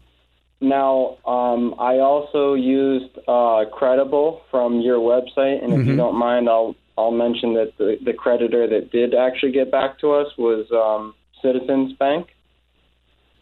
Now, 0.60 1.18
um, 1.26 1.76
I 1.78 2.00
also 2.00 2.54
used 2.56 3.12
uh, 3.28 3.66
Credible 3.72 4.42
from 4.50 4.82
your 4.82 4.98
website, 5.00 5.64
and 5.64 5.74
if 5.74 5.86
you 5.86 5.94
Mhm. 5.94 5.98
don't 5.98 6.16
mind, 6.16 6.50
I'll 6.50 6.76
I'll 7.00 7.12
mention 7.12 7.54
that 7.54 7.78
the, 7.78 8.00
the 8.04 8.14
creditor 8.14 8.66
that 8.66 8.90
did 8.92 9.14
actually 9.14 9.52
get 9.52 9.70
back 9.70 10.00
to 10.00 10.14
us 10.14 10.36
was 10.36 10.66
um, 10.72 11.14
Citizens 11.44 11.94
Bank, 11.94 12.34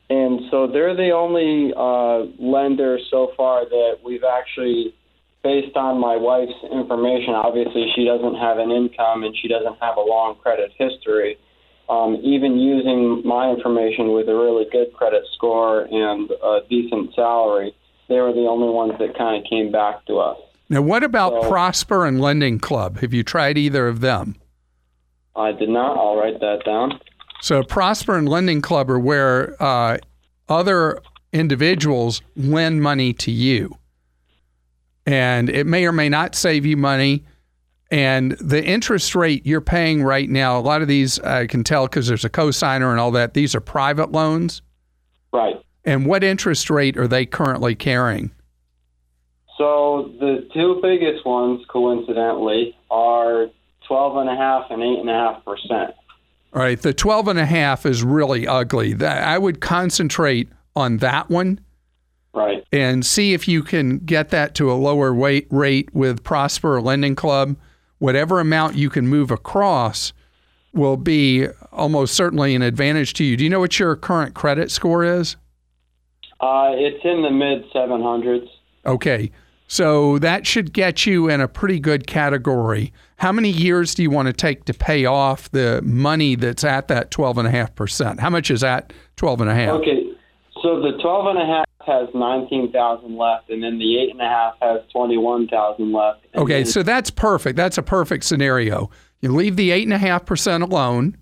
and 0.09 0.41
so 0.51 0.67
they're 0.67 0.93
the 0.93 1.11
only 1.11 1.73
uh, 1.73 2.25
lender 2.37 2.99
so 3.09 3.31
far 3.37 3.63
that 3.63 3.99
we've 4.03 4.25
actually, 4.25 4.93
based 5.45 5.77
on 5.77 6.01
my 6.01 6.17
wife's 6.17 6.57
information. 6.73 7.37
Obviously, 7.37 7.93
she 7.93 8.03
doesn't 8.03 8.35
have 8.41 8.57
an 8.57 8.71
income 8.73 9.21
and 9.21 9.37
she 9.37 9.47
doesn't 9.47 9.77
have 9.77 9.97
a 9.97 10.01
long 10.01 10.35
credit 10.41 10.73
history 10.73 11.37
um, 11.89 12.17
even 12.23 12.57
using 12.57 13.21
my 13.25 13.49
information 13.49 14.11
with 14.13 14.27
a 14.27 14.35
really 14.35 14.65
good 14.71 14.93
credit 14.93 15.23
score 15.35 15.83
and 15.83 16.29
a 16.31 16.59
decent 16.69 17.13
salary, 17.13 17.75
they 18.09 18.19
were 18.19 18.33
the 18.33 18.47
only 18.47 18.69
ones 18.69 18.93
that 18.99 19.17
kind 19.17 19.43
of 19.43 19.49
came 19.49 19.71
back 19.71 20.05
to 20.07 20.17
us. 20.17 20.37
Now, 20.69 20.81
what 20.81 21.03
about 21.03 21.43
so- 21.43 21.49
Prosper 21.49 22.05
and 22.05 22.19
Lending 22.19 22.59
Club? 22.59 22.99
Have 22.99 23.13
you 23.13 23.23
tried 23.23 23.57
either 23.57 23.87
of 23.87 23.99
them? 23.99 24.35
I 25.35 25.51
did 25.51 25.69
not. 25.69 25.97
I'll 25.97 26.15
write 26.15 26.39
that 26.39 26.63
down. 26.65 26.99
So, 27.41 27.61
Prosper 27.61 28.17
and 28.17 28.27
Lending 28.27 28.61
Club 28.61 28.89
are 28.89 28.97
where 28.97 29.61
uh, 29.61 29.97
other 30.49 31.01
individuals 31.33 32.21
lend 32.35 32.81
money 32.81 33.13
to 33.13 33.31
you. 33.31 33.77
And 35.05 35.49
it 35.49 35.67
may 35.67 35.85
or 35.85 35.91
may 35.91 36.09
not 36.09 36.35
save 36.35 36.65
you 36.65 36.77
money. 36.77 37.25
And 37.91 38.31
the 38.33 38.63
interest 38.63 39.13
rate 39.15 39.45
you're 39.45 39.61
paying 39.61 40.03
right 40.03 40.29
now, 40.29 40.57
a 40.57 40.61
lot 40.61 40.81
of 40.81 40.87
these 40.87 41.19
I 41.19 41.45
can 41.47 41.63
tell 41.63 41.85
because 41.85 42.07
there's 42.07 42.25
a 42.25 42.29
cosigner 42.29 42.91
and 42.91 42.99
all 42.99 43.11
that, 43.11 43.35
these 43.35 43.53
are 43.53 43.61
private 43.61 44.11
loans. 44.11 44.61
Right. 45.31 45.61
And 45.83 46.05
what 46.05 46.23
interest 46.23 46.69
rate 46.69 46.97
are 46.97 47.07
they 47.07 47.25
currently 47.25 47.75
carrying? 47.75 48.31
So 49.57 50.11
the 50.19 50.49
two 50.53 50.79
biggest 50.81 51.25
ones, 51.25 51.63
coincidentally, 51.69 52.75
are 52.89 53.47
twelve 53.87 54.17
and 54.17 54.29
a 54.29 54.35
half 54.35 54.65
and 54.71 54.81
eight 54.81 54.99
and 54.99 55.09
a 55.09 55.13
half 55.13 55.45
percent. 55.45 55.95
All 56.53 56.61
right, 56.61 56.81
the 56.81 56.93
12 56.93 57.27
and 57.27 57.39
a 57.39 57.45
half 57.45 57.85
is 57.85 58.01
really 58.01 58.47
ugly. 58.47 58.93
That 58.93 59.27
I 59.27 59.37
would 59.37 59.59
concentrate 59.59 60.47
on 60.73 60.99
that 60.99 61.29
one 61.29 61.59
Right. 62.35 62.65
and 62.71 63.05
see 63.05 63.33
if 63.33 63.47
you 63.47 63.63
can 63.63 63.99
get 63.99 64.29
that 64.29 64.55
to 64.55 64.69
a 64.69 64.73
lower 64.73 65.13
weight 65.13 65.47
rate 65.49 65.95
with 65.95 66.23
Prosper 66.23 66.75
or 66.75 66.81
Lending 66.81 67.15
Club. 67.15 67.55
Whatever 67.99 68.41
amount 68.41 68.75
you 68.75 68.89
can 68.89 69.07
move 69.07 69.31
across 69.31 70.11
will 70.73 70.97
be 70.97 71.47
almost 71.71 72.13
certainly 72.13 72.53
an 72.53 72.61
advantage 72.61 73.13
to 73.13 73.23
you. 73.23 73.37
Do 73.37 73.45
you 73.45 73.49
know 73.49 73.61
what 73.61 73.79
your 73.79 73.95
current 73.95 74.35
credit 74.35 74.69
score 74.69 75.05
is? 75.05 75.37
Uh, 76.41 76.71
it's 76.73 77.03
in 77.05 77.21
the 77.21 77.31
mid 77.31 77.63
seven 77.71 78.01
hundreds. 78.01 78.47
Okay. 78.85 79.31
So 79.67 80.19
that 80.19 80.45
should 80.45 80.73
get 80.73 81.05
you 81.05 81.29
in 81.29 81.41
a 81.41 81.47
pretty 81.47 81.79
good 81.79 82.05
category. 82.05 82.93
How 83.17 83.31
many 83.31 83.49
years 83.49 83.95
do 83.95 84.03
you 84.03 84.11
want 84.11 84.27
to 84.27 84.33
take 84.33 84.65
to 84.65 84.73
pay 84.73 85.05
off 85.05 85.49
the 85.51 85.81
money 85.83 86.35
that's 86.35 86.63
at 86.63 86.87
that 86.89 87.09
12.5%? 87.09 88.19
How 88.19 88.29
much 88.29 88.51
is 88.51 88.61
that 88.61 88.93
12.5? 89.17 89.67
Okay. 89.79 90.04
So 90.65 90.81
the 90.81 90.97
twelve 90.99 91.27
and 91.27 91.37
a 91.37 91.45
half 91.45 91.65
has 91.85 92.09
nineteen 92.15 92.71
thousand 92.71 93.15
left, 93.15 93.51
and 93.51 93.63
then 93.63 93.77
the 93.77 93.99
eight 93.99 94.09
and 94.09 94.19
a 94.19 94.27
half 94.27 94.55
has 94.63 94.81
twenty 94.91 95.15
one 95.15 95.47
thousand 95.47 95.91
left. 95.91 96.25
Okay, 96.33 96.63
then- 96.63 96.65
so 96.65 96.81
that's 96.81 97.11
perfect. 97.11 97.55
That's 97.55 97.77
a 97.77 97.83
perfect 97.83 98.23
scenario. 98.23 98.89
You 99.21 99.31
leave 99.31 99.57
the 99.57 99.69
eight 99.69 99.83
and 99.83 99.93
a 99.93 99.99
half 99.99 100.25
percent 100.25 100.63
alone, 100.63 101.17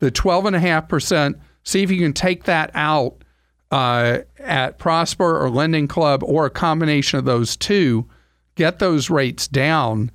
the 0.00 0.10
twelve 0.10 0.44
and 0.44 0.54
a 0.54 0.60
half 0.60 0.86
percent. 0.86 1.38
See 1.62 1.82
if 1.82 1.90
you 1.90 1.98
can 1.98 2.12
take 2.12 2.44
that 2.44 2.70
out 2.74 3.24
uh, 3.70 4.18
at 4.38 4.78
Prosper 4.78 5.38
or 5.42 5.48
Lending 5.48 5.88
Club 5.88 6.22
or 6.22 6.44
a 6.44 6.50
combination 6.50 7.18
of 7.18 7.24
those 7.24 7.56
two. 7.56 8.06
Get 8.54 8.80
those 8.80 9.08
rates 9.08 9.48
down, 9.48 10.10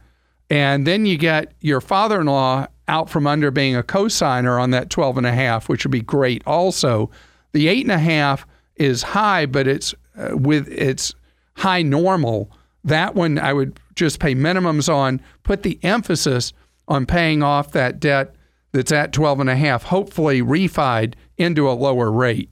and 0.51 0.85
then 0.85 1.07
you 1.07 1.17
get 1.17 1.53
your 1.59 1.81
father-in-law 1.81 2.67
out 2.87 3.09
from 3.09 3.25
under 3.25 3.49
being 3.49 3.75
a 3.75 3.81
cosigner 3.81 4.61
on 4.61 4.69
that 4.69 4.91
twelve 4.91 5.17
and 5.17 5.25
a 5.25 5.33
half, 5.33 5.67
which 5.69 5.83
would 5.85 5.91
be 5.91 6.01
great. 6.01 6.43
Also, 6.45 7.09
the 7.51 7.67
eight 7.67 7.83
and 7.83 7.91
a 7.91 7.97
half 7.97 8.45
is 8.79 9.03
high, 9.03 9.45
but 9.45 9.67
it's 9.67 9.93
uh, 10.17 10.35
with 10.35 10.67
it's 10.69 11.13
high 11.55 11.81
normal. 11.83 12.51
That 12.83 13.13
one 13.13 13.37
I 13.37 13.53
would 13.53 13.79
just 13.95 14.19
pay 14.19 14.33
minimums 14.33 14.91
on, 14.91 15.21
put 15.43 15.63
the 15.63 15.77
emphasis 15.83 16.53
on 16.87 17.05
paying 17.05 17.43
off 17.43 17.71
that 17.73 17.99
debt 17.99 18.33
that's 18.71 18.91
at 18.91 19.13
12 19.13 19.41
and 19.41 19.49
a 19.49 19.55
half, 19.55 19.83
hopefully 19.83 20.41
refied 20.41 21.15
into 21.37 21.69
a 21.69 21.73
lower 21.73 22.11
rate. 22.11 22.49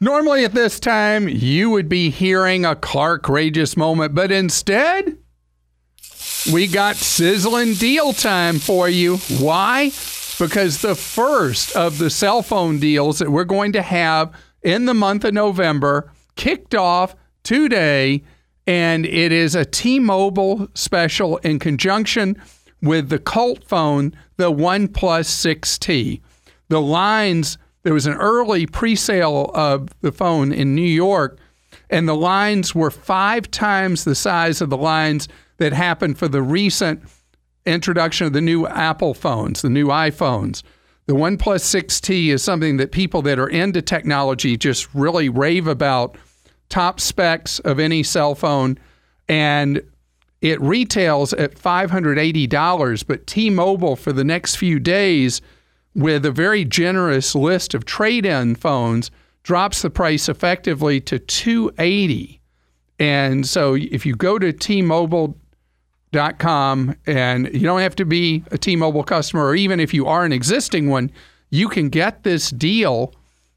Normally 0.00 0.44
at 0.44 0.52
this 0.52 0.80
time, 0.80 1.28
you 1.28 1.70
would 1.70 1.88
be 1.88 2.10
hearing 2.10 2.64
a 2.64 2.74
Clark 2.74 3.28
Rageous 3.28 3.76
moment, 3.76 4.14
but 4.14 4.32
instead, 4.32 5.16
we 6.52 6.66
got 6.66 6.96
sizzling 6.96 7.74
deal 7.74 8.12
time 8.12 8.58
for 8.58 8.88
you. 8.88 9.18
Why? 9.38 9.92
Because 10.38 10.82
the 10.82 10.96
first 10.96 11.76
of 11.76 11.98
the 11.98 12.10
cell 12.10 12.42
phone 12.42 12.80
deals 12.80 13.20
that 13.20 13.30
we're 13.30 13.44
going 13.44 13.72
to 13.74 13.82
have 13.82 14.32
in 14.62 14.86
the 14.86 14.94
month 14.94 15.24
of 15.24 15.34
November 15.34 16.10
kicked 16.36 16.74
off 16.74 17.14
today 17.42 18.22
and 18.66 19.04
it 19.06 19.32
is 19.32 19.54
a 19.54 19.64
T-Mobile 19.64 20.68
special 20.74 21.38
in 21.38 21.58
conjunction 21.58 22.40
with 22.80 23.08
the 23.08 23.18
cult 23.18 23.64
phone, 23.64 24.14
the 24.36 24.52
OnePlus 24.52 25.26
6T. 25.28 26.20
The 26.68 26.80
lines 26.80 27.58
there 27.82 27.94
was 27.94 28.06
an 28.06 28.14
early 28.14 28.66
pre-sale 28.66 29.50
of 29.54 29.88
the 30.00 30.12
phone 30.12 30.52
in 30.52 30.74
New 30.74 30.82
York, 30.82 31.38
and 31.90 32.08
the 32.08 32.14
lines 32.14 32.74
were 32.74 32.90
five 32.90 33.50
times 33.50 34.04
the 34.04 34.14
size 34.14 34.60
of 34.60 34.70
the 34.70 34.76
lines 34.76 35.28
that 35.56 35.72
happened 35.72 36.18
for 36.18 36.28
the 36.28 36.42
recent 36.42 37.02
introduction 37.66 38.26
of 38.26 38.32
the 38.32 38.40
new 38.40 38.66
Apple 38.66 39.14
phones, 39.14 39.62
the 39.62 39.70
new 39.70 39.88
iPhones. 39.88 40.62
The 41.12 41.18
OnePlus 41.18 41.60
6T 41.60 42.28
is 42.28 42.42
something 42.42 42.78
that 42.78 42.90
people 42.90 43.20
that 43.20 43.38
are 43.38 43.46
into 43.46 43.82
technology 43.82 44.56
just 44.56 44.88
really 44.94 45.28
rave 45.28 45.66
about. 45.66 46.16
Top 46.70 47.00
specs 47.00 47.58
of 47.58 47.78
any 47.78 48.02
cell 48.02 48.34
phone, 48.34 48.78
and 49.28 49.82
it 50.40 50.58
retails 50.62 51.34
at 51.34 51.54
$580. 51.54 53.06
But 53.06 53.26
T 53.26 53.50
Mobile, 53.50 53.94
for 53.94 54.10
the 54.14 54.24
next 54.24 54.54
few 54.54 54.80
days, 54.80 55.42
with 55.94 56.24
a 56.24 56.30
very 56.30 56.64
generous 56.64 57.34
list 57.34 57.74
of 57.74 57.84
trade-in 57.84 58.54
phones 58.54 59.10
drops 59.42 59.82
the 59.82 59.90
price 59.90 60.30
effectively 60.30 60.98
to 60.98 61.18
280 61.18 62.40
and 62.98 63.46
so 63.46 63.74
if 63.74 64.06
you 64.06 64.14
go 64.14 64.38
to 64.38 64.52
t-mobile.com 66.12 66.94
and 67.06 67.52
you 67.52 67.60
don't 67.60 67.80
have 67.80 67.96
to 67.96 68.04
be 68.04 68.44
a 68.50 68.58
T-Mobile 68.58 69.04
customer 69.04 69.44
or 69.44 69.54
even 69.54 69.80
if 69.80 69.92
you 69.94 70.06
are 70.06 70.24
an 70.24 70.32
existing 70.32 70.88
one 70.88 71.10
you 71.50 71.68
can 71.68 71.88
get 71.88 72.22
this 72.22 72.50
deal 72.50 73.14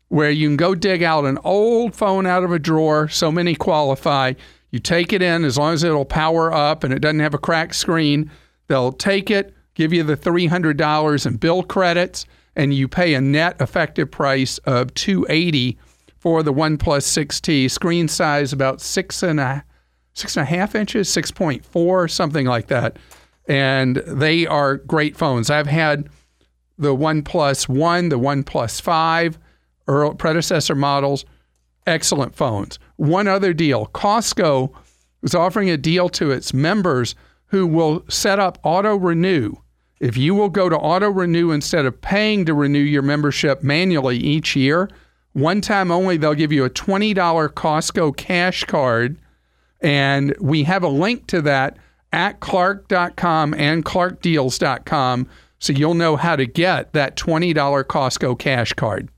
where 0.10 0.32
you 0.32 0.48
can 0.48 0.58
go 0.58 0.76
dig 0.76 1.04
out 1.04 1.26
an 1.26 1.38
old 1.44 1.96
phone 1.96 2.26
out 2.26 2.44
of 2.44 2.52
a 2.52 2.60
drawer 2.60 3.08
so 3.10 3.32
many 3.32 3.56
qualify 3.56 4.34
you 4.72 4.80
take 4.80 5.14
it 5.14 5.22
in 5.22 5.44
as 5.44 5.58
long 5.58 5.74
as 5.74 5.84
it'll 5.84 6.06
power 6.06 6.52
up 6.52 6.84
and 6.84 6.94
it 6.94 7.00
doesn't 7.00 7.20
have 7.20 7.34
a 7.34 7.40
cracked 7.40 7.76
screen 7.76 8.32
they'll 8.68 8.92
take 8.92 9.30
it 9.30 9.54
give 9.76 9.94
you 9.94 10.04
the 10.04 10.18
$300 10.18 11.26
in 11.26 11.38
bill 11.38 11.62
credits, 11.62 12.26
and 12.56 12.74
you 12.74 12.88
pay 12.88 13.14
a 13.14 13.22
net 13.22 13.56
effective 13.60 14.10
price 14.10 14.58
of 14.60 14.94
280 14.96 15.78
for 16.18 16.42
the 16.42 16.54
OnePlus 16.54 17.06
6T. 17.06 17.70
Screen 17.70 18.08
size 18.08 18.52
about 18.52 18.82
six 18.82 19.22
and 19.22 19.40
a 19.40 19.64
six 20.16 20.36
and 20.36 20.42
a 20.42 20.50
half 20.50 20.74
inches, 20.74 21.08
6.4, 21.10 22.10
something 22.10 22.48
like 22.48 22.68
that. 22.68 22.98
And 23.48 23.98
they 24.08 24.48
are 24.48 24.78
great 24.78 25.16
phones. 25.16 25.52
I've 25.52 25.68
had 25.68 26.10
the 26.78 26.96
OnePlus 26.96 27.70
1, 27.70 28.10
the 28.10 28.18
OnePlus 28.18 28.82
5, 28.82 29.38
or 29.88 30.16
predecessor 30.16 30.74
models, 30.74 31.26
excellent 31.86 32.36
phones. 32.36 32.80
One 32.96 33.28
other 33.28 33.54
deal 33.54 33.86
Costco 33.94 34.74
is 35.22 35.36
offering 35.36 35.70
a 35.70 35.78
deal 35.78 36.10
to 36.10 36.32
its 36.32 36.54
members 36.54 37.14
who 37.48 37.68
will 37.68 38.04
set 38.10 38.40
up 38.40 38.58
auto 38.64 38.96
renew 38.96 39.56
if 40.00 40.18
you 40.18 40.36
will 40.36 40.50
go 40.50 40.68
to 40.70 40.78
auto 40.78 41.10
renew 41.10 41.52
instead 41.52 41.86
of 41.86 42.02
paying 42.02 42.46
to 42.46 42.54
renew 42.54 42.80
your 42.80 43.02
membership 43.02 43.64
manually 43.64 44.18
each 44.18 44.56
year, 44.56 44.90
one 45.34 45.62
time 45.62 45.92
only, 45.92 46.18
they'll 46.18 46.34
give 46.34 46.52
you 46.52 46.66
a 46.66 46.70
$20 46.70 47.16
Costco 47.50 48.16
cash 48.16 48.64
card. 48.66 49.18
And 49.86 50.36
we 50.42 50.64
have 50.64 50.82
a 50.82 50.88
link 50.88 51.28
to 51.28 51.44
that 51.44 51.78
at 52.12 52.40
clark.com 52.40 53.54
and 53.54 53.86
clarkdeals.com 53.86 55.28
so 55.60 55.74
you'll 55.74 55.94
know 55.94 56.16
how 56.16 56.36
to 56.36 56.48
get 56.48 56.94
that 56.94 57.16
$20 57.16 57.54
Costco 57.84 58.40
cash 58.40 58.74
card. 58.74 59.10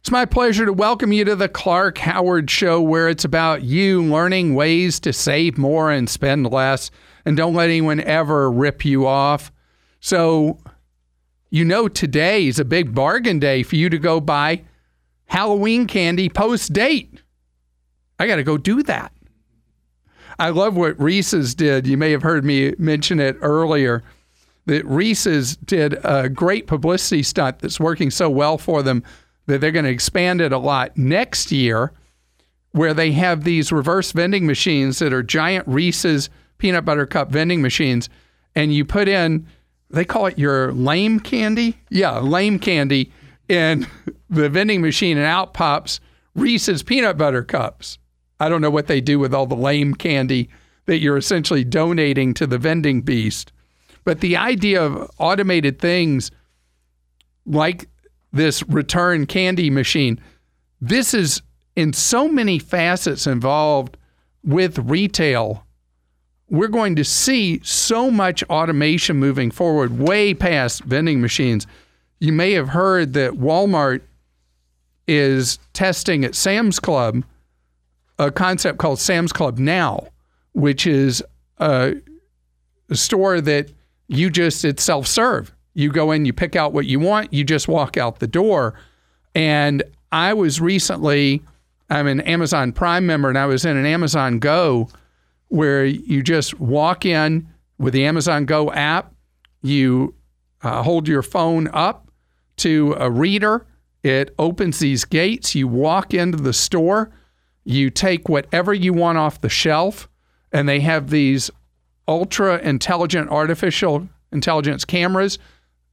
It's 0.00 0.10
my 0.10 0.24
pleasure 0.24 0.64
to 0.64 0.72
welcome 0.72 1.12
you 1.12 1.26
to 1.26 1.36
the 1.36 1.48
Clark 1.48 1.98
Howard 1.98 2.50
Show, 2.50 2.80
where 2.80 3.10
it's 3.10 3.26
about 3.26 3.64
you 3.64 4.02
learning 4.02 4.54
ways 4.54 4.98
to 5.00 5.12
save 5.12 5.58
more 5.58 5.90
and 5.90 6.08
spend 6.08 6.50
less. 6.50 6.90
And 7.26 7.36
don't 7.36 7.54
let 7.54 7.68
anyone 7.68 8.00
ever 8.00 8.50
rip 8.50 8.86
you 8.86 9.06
off. 9.06 9.52
So, 10.00 10.56
you 11.50 11.66
know, 11.66 11.86
today 11.86 12.46
is 12.46 12.58
a 12.58 12.64
big 12.64 12.94
bargain 12.94 13.38
day 13.38 13.62
for 13.62 13.76
you 13.76 13.90
to 13.90 13.98
go 13.98 14.20
buy 14.20 14.62
Halloween 15.26 15.86
candy 15.86 16.30
post 16.30 16.72
date. 16.72 17.20
I 18.18 18.26
got 18.26 18.36
to 18.36 18.42
go 18.42 18.56
do 18.56 18.82
that. 18.84 19.12
I 20.42 20.48
love 20.48 20.76
what 20.76 21.00
Reese's 21.00 21.54
did. 21.54 21.86
You 21.86 21.96
may 21.96 22.10
have 22.10 22.24
heard 22.24 22.44
me 22.44 22.74
mention 22.76 23.20
it 23.20 23.36
earlier 23.42 24.02
that 24.66 24.84
Reese's 24.84 25.56
did 25.56 26.04
a 26.04 26.28
great 26.28 26.66
publicity 26.66 27.22
stunt 27.22 27.60
that's 27.60 27.78
working 27.78 28.10
so 28.10 28.28
well 28.28 28.58
for 28.58 28.82
them 28.82 29.04
that 29.46 29.60
they're 29.60 29.70
going 29.70 29.84
to 29.84 29.90
expand 29.92 30.40
it 30.40 30.52
a 30.52 30.58
lot 30.58 30.96
next 30.96 31.52
year, 31.52 31.92
where 32.72 32.92
they 32.92 33.12
have 33.12 33.44
these 33.44 33.70
reverse 33.70 34.10
vending 34.10 34.44
machines 34.44 34.98
that 34.98 35.12
are 35.12 35.22
giant 35.22 35.68
Reese's 35.68 36.28
peanut 36.58 36.84
butter 36.84 37.06
cup 37.06 37.30
vending 37.30 37.62
machines. 37.62 38.08
And 38.56 38.74
you 38.74 38.84
put 38.84 39.06
in 39.06 39.46
they 39.90 40.04
call 40.04 40.26
it 40.26 40.40
your 40.40 40.72
lame 40.72 41.20
candy. 41.20 41.78
Yeah, 41.88 42.18
lame 42.18 42.58
candy 42.58 43.12
in 43.48 43.86
the 44.28 44.48
vending 44.48 44.80
machine, 44.80 45.18
and 45.18 45.26
out 45.26 45.54
pops 45.54 46.00
Reese's 46.34 46.82
peanut 46.82 47.16
butter 47.16 47.44
cups. 47.44 47.98
I 48.42 48.48
don't 48.48 48.60
know 48.60 48.70
what 48.70 48.86
they 48.88 49.00
do 49.00 49.18
with 49.18 49.34
all 49.34 49.46
the 49.46 49.54
lame 49.54 49.94
candy 49.94 50.48
that 50.86 50.98
you're 50.98 51.16
essentially 51.16 51.64
donating 51.64 52.34
to 52.34 52.46
the 52.46 52.58
vending 52.58 53.02
beast. 53.02 53.52
But 54.04 54.20
the 54.20 54.36
idea 54.36 54.82
of 54.82 55.10
automated 55.18 55.78
things 55.78 56.30
like 57.46 57.88
this 58.32 58.62
return 58.64 59.26
candy 59.26 59.70
machine, 59.70 60.20
this 60.80 61.14
is 61.14 61.40
in 61.76 61.92
so 61.92 62.26
many 62.28 62.58
facets 62.58 63.26
involved 63.26 63.96
with 64.42 64.78
retail 64.78 65.64
we're 66.52 66.68
going 66.68 66.96
to 66.96 67.04
see 67.04 67.60
so 67.64 68.10
much 68.10 68.44
automation 68.44 69.16
moving 69.16 69.50
forward, 69.50 69.98
way 69.98 70.34
past 70.34 70.84
vending 70.84 71.18
machines. 71.18 71.66
You 72.20 72.32
may 72.32 72.52
have 72.52 72.68
heard 72.68 73.14
that 73.14 73.32
Walmart 73.32 74.02
is 75.08 75.58
testing 75.72 76.26
at 76.26 76.34
Sam's 76.34 76.78
Club 76.78 77.24
a 78.18 78.30
concept 78.30 78.78
called 78.78 78.98
Sam's 78.98 79.32
Club 79.32 79.58
Now, 79.58 80.08
which 80.52 80.86
is 80.86 81.22
a, 81.58 81.94
a 82.90 82.94
store 82.94 83.40
that 83.40 83.70
you 84.08 84.30
just, 84.30 84.64
it's 84.64 84.82
self 84.82 85.06
serve. 85.06 85.52
You 85.74 85.90
go 85.90 86.12
in, 86.12 86.24
you 86.26 86.32
pick 86.32 86.54
out 86.54 86.72
what 86.72 86.86
you 86.86 87.00
want, 87.00 87.32
you 87.32 87.44
just 87.44 87.68
walk 87.68 87.96
out 87.96 88.18
the 88.18 88.26
door. 88.26 88.74
And 89.34 89.82
I 90.10 90.34
was 90.34 90.60
recently, 90.60 91.42
I'm 91.88 92.06
an 92.06 92.20
Amazon 92.22 92.72
Prime 92.72 93.06
member, 93.06 93.28
and 93.28 93.38
I 93.38 93.46
was 93.46 93.64
in 93.64 93.76
an 93.76 93.86
Amazon 93.86 94.38
Go 94.38 94.88
where 95.48 95.84
you 95.84 96.22
just 96.22 96.58
walk 96.60 97.04
in 97.04 97.46
with 97.78 97.92
the 97.94 98.04
Amazon 98.04 98.44
Go 98.44 98.72
app, 98.72 99.14
you 99.62 100.14
uh, 100.62 100.82
hold 100.82 101.08
your 101.08 101.22
phone 101.22 101.68
up 101.72 102.10
to 102.58 102.94
a 102.98 103.10
reader, 103.10 103.66
it 104.02 104.34
opens 104.38 104.78
these 104.78 105.04
gates, 105.04 105.54
you 105.54 105.68
walk 105.68 106.14
into 106.14 106.38
the 106.38 106.52
store, 106.52 107.10
you 107.64 107.90
take 107.90 108.28
whatever 108.28 108.72
you 108.74 108.92
want 108.92 109.18
off 109.18 109.40
the 109.40 109.48
shelf, 109.48 110.08
and 110.52 110.68
they 110.68 110.80
have 110.80 111.10
these 111.10 111.50
ultra 112.08 112.58
intelligent 112.58 113.30
artificial 113.30 114.08
intelligence 114.32 114.84
cameras 114.84 115.38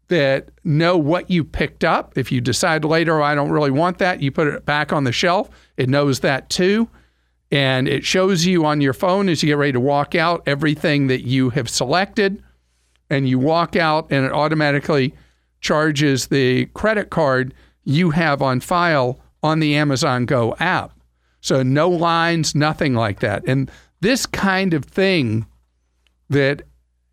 that 0.08 0.49
know 0.63 0.97
what 0.97 1.29
you 1.29 1.43
picked 1.43 1.84
up. 1.84 2.17
If 2.17 2.32
you 2.32 2.41
decide 2.41 2.84
later, 2.84 3.21
oh, 3.21 3.23
I 3.23 3.36
don't 3.36 3.51
really 3.51 3.71
want 3.71 3.99
that, 3.99 4.21
you 4.21 4.32
put 4.32 4.47
it 4.47 4.65
back 4.65 4.91
on 4.91 5.03
the 5.03 5.12
shelf. 5.12 5.49
It 5.77 5.88
knows 5.88 6.21
that 6.21 6.49
too 6.49 6.89
and 7.51 7.88
it 7.88 8.05
shows 8.05 8.45
you 8.45 8.65
on 8.65 8.82
your 8.82 8.93
phone 8.93 9.27
as 9.27 9.41
you 9.41 9.47
get 9.47 9.58
ready 9.58 9.71
to 9.71 9.79
walk 9.79 10.15
out 10.15 10.43
everything 10.45 11.08
that 11.08 11.25
you 11.25 11.49
have 11.49 11.69
selected 11.69 12.43
and 13.10 13.27
you 13.27 13.39
walk 13.39 13.75
out 13.75 14.08
and 14.12 14.25
it 14.25 14.32
automatically 14.32 15.13
charges 15.62 16.27
the 16.27 16.65
credit 16.67 17.10
card 17.10 17.53
you 17.84 18.12
have 18.12 18.41
on 18.41 18.60
file 18.60 19.19
on 19.41 19.60
the 19.60 19.75
Amazon 19.75 20.25
Go 20.25 20.55
app. 20.60 20.91
So 21.41 21.63
no 21.63 21.89
lines, 21.89 22.56
nothing 22.56 22.93
like 22.93 23.19
that. 23.21 23.47
And 23.47 23.71
this 24.02 24.25
kind 24.25 24.73
of 24.73 24.86
thing 24.86 25.45
that 26.30 26.63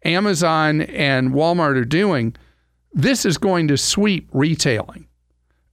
Amazon 0.04 0.82
and 0.82 1.32
Walmart 1.32 1.76
are 1.76 1.84
doing, 1.84 2.34
this 2.92 3.24
is 3.24 3.38
going 3.38 3.68
to 3.68 3.76
sweep 3.76 4.28
retailing. 4.32 5.06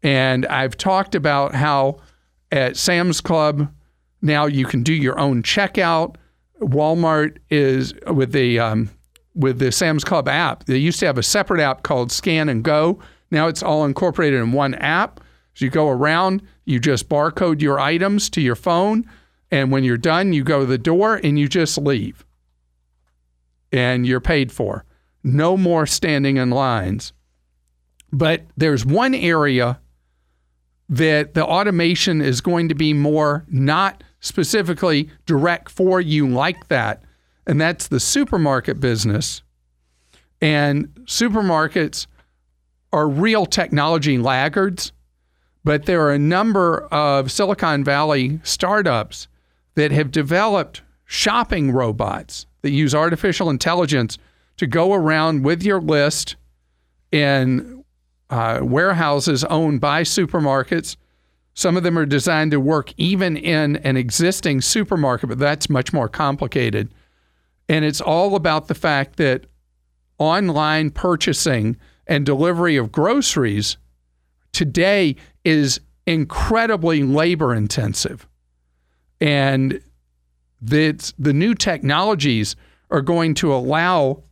And 0.01 0.45
I've 0.47 0.75
talked 0.77 1.15
about 1.15 1.55
how 1.55 1.97
at 2.51 2.77
Sam's 2.77 3.21
Club, 3.21 3.71
now 4.21 4.45
you 4.45 4.65
can 4.65 4.83
do 4.83 4.93
your 4.93 5.17
own 5.19 5.43
checkout. 5.43 6.15
Walmart 6.61 7.37
is 7.49 7.93
with 8.07 8.31
the 8.31 8.59
um, 8.59 8.89
with 9.35 9.59
the 9.59 9.71
Sam's 9.71 10.03
Club 10.03 10.27
app. 10.27 10.65
They 10.65 10.77
used 10.77 10.99
to 10.99 11.05
have 11.05 11.17
a 11.17 11.23
separate 11.23 11.61
app 11.61 11.83
called 11.83 12.11
Scan 12.11 12.49
and 12.49 12.63
Go. 12.63 12.99
Now 13.31 13.47
it's 13.47 13.63
all 13.63 13.85
incorporated 13.85 14.39
in 14.39 14.51
one 14.51 14.75
app. 14.75 15.19
So 15.53 15.65
you 15.65 15.71
go 15.71 15.89
around, 15.89 16.41
you 16.65 16.79
just 16.79 17.09
barcode 17.09 17.61
your 17.61 17.79
items 17.79 18.29
to 18.31 18.41
your 18.41 18.55
phone, 18.55 19.09
and 19.51 19.71
when 19.71 19.83
you're 19.83 19.97
done, 19.97 20.33
you 20.33 20.43
go 20.43 20.61
to 20.61 20.65
the 20.65 20.77
door 20.77 21.19
and 21.23 21.37
you 21.37 21.47
just 21.47 21.77
leave. 21.77 22.25
And 23.71 24.05
you're 24.05 24.19
paid 24.19 24.51
for. 24.51 24.85
No 25.23 25.55
more 25.57 25.85
standing 25.85 26.37
in 26.37 26.49
lines. 26.49 27.13
But 28.11 28.43
there's 28.57 28.85
one 28.85 29.15
area 29.15 29.79
that 30.89 31.33
the 31.33 31.45
automation 31.45 32.21
is 32.21 32.41
going 32.41 32.69
to 32.69 32.75
be 32.75 32.93
more 32.93 33.45
not 33.47 34.03
specifically 34.19 35.09
direct 35.25 35.69
for 35.69 35.99
you 35.99 36.27
like 36.27 36.67
that, 36.67 37.03
and 37.47 37.59
that's 37.59 37.87
the 37.87 37.99
supermarket 37.99 38.79
business. 38.79 39.41
And 40.41 40.87
supermarkets 41.05 42.07
are 42.91 43.07
real 43.07 43.45
technology 43.45 44.17
laggards, 44.17 44.91
but 45.63 45.86
there 45.86 46.02
are 46.02 46.12
a 46.12 46.19
number 46.19 46.82
of 46.91 47.32
Silicon 47.32 47.84
Valley 47.84 48.39
startups 48.43 49.28
that 49.76 49.91
have 49.91 50.12
developed 50.12 50.82
shopping 51.06 51.71
robots 51.71 52.45
that 52.62 52.71
use 52.71 52.93
artificial 52.93 53.49
intelligence 53.49 54.17
to 54.58 54.67
go 54.67 54.93
around 54.93 55.43
with 55.43 55.63
your 55.63 55.82
list 55.82 56.36
in 57.12 57.84
uh, 58.30 58.60
warehouses 58.62 59.43
owned 59.45 59.80
by 59.80 60.04
supermarkets. 60.04 60.95
Some 61.54 61.78
of 61.78 61.84
them 61.84 61.97
are 61.99 62.06
designed 62.06 62.52
to 62.52 62.60
work 62.60 62.93
even 62.97 63.38
in 63.38 63.76
an 63.78 63.95
existing 63.95 64.62
supermarket, 64.62 65.30
but 65.30 65.39
that's 65.39 65.69
much 65.69 65.93
more 65.93 66.10
complicated. 66.10 66.93
And 67.69 67.86
it's 67.86 68.02
all 68.02 68.36
about 68.36 68.67
the 68.67 68.76
fact 68.76 69.17
that 69.17 69.45
online 70.17 70.89
purchasing 70.89 71.78
and 72.08 72.26
delivery 72.26 72.76
of 72.76 72.91
groceries 72.91 73.78
today 74.53 75.15
is 75.43 75.79
incredibly 76.07 77.03
labor 77.03 77.53
intensive. 77.53 78.27
And 79.19 79.81
that 80.61 81.13
the 81.19 81.33
new 81.33 81.53
technologies 81.53 82.55
are 82.89 83.01
going 83.01 83.33
to 83.35 83.53
allow 83.53 84.23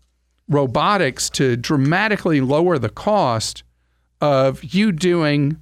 robotics 0.47 1.29
to 1.31 1.55
dramatically 1.57 2.41
lower 2.41 2.77
the 2.77 2.89
cost 2.89 3.63
of 4.21 4.63
you 4.63 4.91
doing 4.91 5.57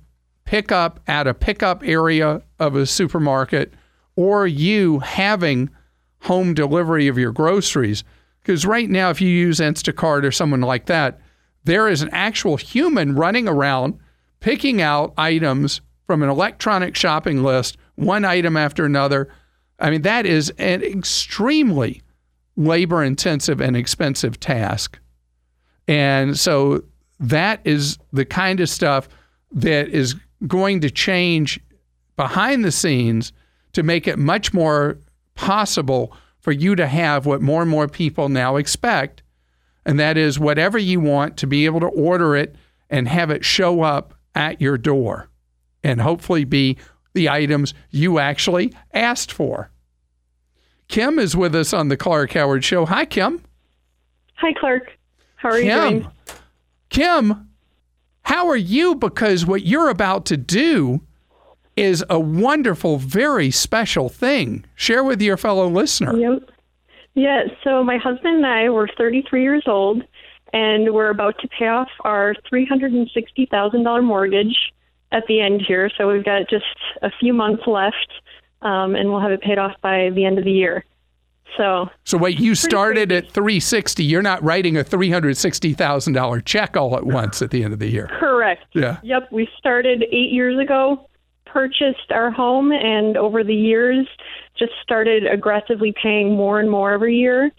pickup 0.45 0.99
at 1.07 1.27
a 1.27 1.33
pickup 1.33 1.83
area 1.83 2.41
of 2.59 2.75
a 2.75 2.85
supermarket 2.85 3.73
or 4.15 4.45
you 4.47 4.99
having 4.99 5.69
home 6.23 6.53
delivery 6.53 7.07
of 7.07 7.17
your 7.17 7.31
groceries. 7.31 8.03
Because 8.41 8.65
right 8.65 8.89
now, 8.89 9.09
if 9.09 9.21
you 9.21 9.29
use 9.29 9.59
Instacart 9.59 10.23
or 10.23 10.31
someone 10.31 10.61
like 10.61 10.87
that, 10.87 11.21
there 11.63 11.87
is 11.87 12.01
an 12.01 12.09
actual 12.11 12.57
human 12.57 13.15
running 13.15 13.47
around 13.47 13.99
picking 14.39 14.81
out 14.81 15.13
items 15.17 15.81
from 16.05 16.23
an 16.23 16.29
electronic 16.29 16.95
shopping 16.95 17.43
list, 17.43 17.77
one 17.95 18.25
item 18.25 18.57
after 18.57 18.85
another. 18.85 19.29
I 19.79 19.89
mean, 19.89 20.01
that 20.03 20.25
is 20.25 20.49
an 20.57 20.81
extremely 20.81 22.01
labor 22.55 23.03
intensive 23.03 23.61
and 23.61 23.75
expensive 23.77 24.39
task. 24.39 24.99
And 25.87 26.37
so 26.37 26.83
that 27.19 27.61
is 27.63 27.97
the 28.11 28.25
kind 28.25 28.59
of 28.59 28.69
stuff 28.69 29.07
that 29.51 29.89
is 29.89 30.15
going 30.47 30.81
to 30.81 30.89
change 30.89 31.59
behind 32.15 32.63
the 32.63 32.71
scenes 32.71 33.31
to 33.73 33.83
make 33.83 34.07
it 34.07 34.19
much 34.19 34.53
more 34.53 34.99
possible 35.35 36.13
for 36.39 36.51
you 36.51 36.75
to 36.75 36.87
have 36.87 37.25
what 37.25 37.41
more 37.41 37.61
and 37.61 37.71
more 37.71 37.87
people 37.87 38.29
now 38.29 38.55
expect. 38.55 39.21
And 39.85 39.99
that 39.99 40.17
is 40.17 40.39
whatever 40.39 40.77
you 40.77 40.99
want 40.99 41.37
to 41.37 41.47
be 41.47 41.65
able 41.65 41.79
to 41.79 41.87
order 41.87 42.35
it 42.35 42.55
and 42.89 43.07
have 43.07 43.29
it 43.29 43.45
show 43.45 43.81
up 43.81 44.13
at 44.35 44.61
your 44.61 44.77
door 44.77 45.29
and 45.83 46.01
hopefully 46.01 46.43
be 46.43 46.77
the 47.13 47.29
items 47.29 47.73
you 47.89 48.19
actually 48.19 48.73
asked 48.93 49.31
for. 49.31 49.71
Kim 50.87 51.19
is 51.19 51.35
with 51.35 51.55
us 51.55 51.73
on 51.73 51.89
the 51.89 51.97
Clark 51.97 52.33
Howard 52.33 52.63
Show. 52.63 52.85
Hi, 52.85 53.05
Kim. 53.05 53.43
Hi, 54.35 54.53
Clark. 54.53 54.91
How 55.35 55.49
are 55.49 55.61
Kim, 55.61 55.65
you 55.65 55.99
doing? 55.99 56.11
Kim, 56.89 57.49
how 58.23 58.47
are 58.47 58.55
you? 58.55 58.95
Because 58.95 59.45
what 59.45 59.65
you're 59.65 59.89
about 59.89 60.25
to 60.27 60.37
do 60.37 61.01
is 61.75 62.03
a 62.09 62.19
wonderful, 62.19 62.97
very 62.97 63.51
special 63.51 64.09
thing. 64.09 64.65
Share 64.75 65.03
with 65.03 65.21
your 65.21 65.37
fellow 65.37 65.67
listener. 65.67 66.17
Yep. 66.17 66.49
Yeah, 67.15 67.43
so 67.63 67.83
my 67.83 67.97
husband 67.97 68.37
and 68.37 68.45
I 68.45 68.69
were 68.69 68.89
33 68.97 69.41
years 69.41 69.63
old, 69.65 70.03
and 70.53 70.93
we're 70.93 71.09
about 71.09 71.37
to 71.39 71.47
pay 71.47 71.67
off 71.67 71.89
our 72.01 72.35
$360,000 72.51 74.03
mortgage 74.03 74.55
at 75.11 75.25
the 75.27 75.41
end 75.41 75.61
here. 75.67 75.89
So 75.97 76.11
we've 76.11 76.25
got 76.25 76.49
just 76.49 76.65
a 77.01 77.09
few 77.19 77.33
months 77.33 77.63
left 77.67 78.11
um, 78.61 78.95
and 78.95 79.09
we'll 79.09 79.21
have 79.21 79.31
it 79.31 79.41
paid 79.41 79.57
off 79.57 79.73
by 79.81 80.09
the 80.13 80.25
end 80.25 80.37
of 80.37 80.45
the 80.45 80.51
year. 80.51 80.85
So, 81.57 81.89
so 82.03 82.17
wait, 82.17 82.39
you 82.39 82.53
started 82.53 83.09
crazy. 83.09 83.27
at 83.27 83.33
360. 83.33 84.03
You're 84.03 84.21
not 84.21 84.43
writing 84.43 84.77
a 84.77 84.83
$360,000 84.83 86.45
check 86.45 86.77
all 86.77 86.95
at 86.95 87.05
once 87.05 87.41
at 87.41 87.51
the 87.51 87.63
end 87.63 87.73
of 87.73 87.79
the 87.79 87.87
year. 87.87 88.07
Correct. 88.19 88.65
Yeah. 88.73 88.99
Yep. 89.03 89.31
We 89.31 89.49
started 89.57 90.03
eight 90.11 90.31
years 90.31 90.59
ago, 90.59 91.09
purchased 91.45 92.11
our 92.11 92.29
home, 92.29 92.71
and 92.71 93.17
over 93.17 93.43
the 93.43 93.55
years, 93.55 94.07
just 94.57 94.73
started 94.83 95.25
aggressively 95.25 95.93
paying 96.01 96.35
more 96.35 96.59
and 96.59 96.69
more 96.69 96.91
every 96.91 97.17
year. 97.17 97.51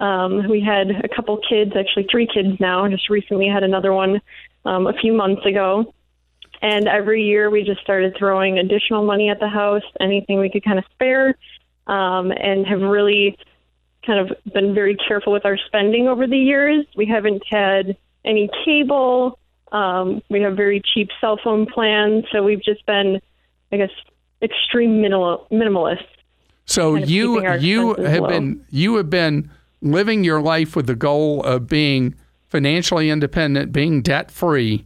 Um, 0.00 0.48
we 0.48 0.60
had 0.60 0.90
a 0.90 1.08
couple 1.14 1.38
kids, 1.48 1.72
actually 1.78 2.06
three 2.10 2.26
kids 2.26 2.58
now. 2.58 2.88
Just 2.88 3.08
recently 3.10 3.48
had 3.48 3.62
another 3.62 3.92
one 3.92 4.20
um, 4.64 4.86
a 4.86 4.94
few 4.94 5.12
months 5.12 5.44
ago. 5.44 5.94
And 6.62 6.88
every 6.88 7.22
year 7.24 7.50
we 7.50 7.62
just 7.62 7.80
started 7.80 8.16
throwing 8.18 8.58
additional 8.58 9.04
money 9.04 9.30
at 9.30 9.40
the 9.40 9.48
house, 9.48 9.82
anything 10.00 10.40
we 10.40 10.50
could 10.50 10.64
kind 10.64 10.78
of 10.78 10.84
spare, 10.92 11.34
um, 11.86 12.32
and 12.32 12.66
have 12.66 12.80
really 12.80 13.38
kind 14.04 14.18
of 14.18 14.36
been 14.52 14.74
very 14.74 14.96
careful 14.96 15.32
with 15.32 15.44
our 15.44 15.58
spending 15.66 16.08
over 16.08 16.26
the 16.26 16.36
years. 16.36 16.86
We 16.96 17.06
haven't 17.06 17.42
had 17.48 17.96
any 18.24 18.50
cable. 18.64 19.38
Um, 19.72 20.22
we 20.28 20.40
have 20.42 20.56
very 20.56 20.82
cheap 20.94 21.08
cell 21.20 21.38
phone 21.42 21.66
plans, 21.66 22.24
so 22.32 22.42
we've 22.42 22.62
just 22.62 22.84
been, 22.86 23.20
I 23.72 23.76
guess, 23.76 23.90
extreme 24.42 25.00
minimal 25.00 25.46
minimalist. 25.50 26.06
So 26.64 26.92
kind 26.92 27.04
of 27.04 27.10
you 27.10 27.42
you 27.60 27.94
have 27.94 28.20
low. 28.20 28.28
been 28.28 28.66
you 28.70 28.96
have 28.96 29.10
been 29.10 29.50
living 29.82 30.24
your 30.24 30.40
life 30.40 30.76
with 30.76 30.86
the 30.86 30.94
goal 30.94 31.42
of 31.42 31.66
being 31.66 32.14
financially 32.48 33.10
independent, 33.10 33.72
being 33.72 34.02
debt 34.02 34.30
free, 34.30 34.84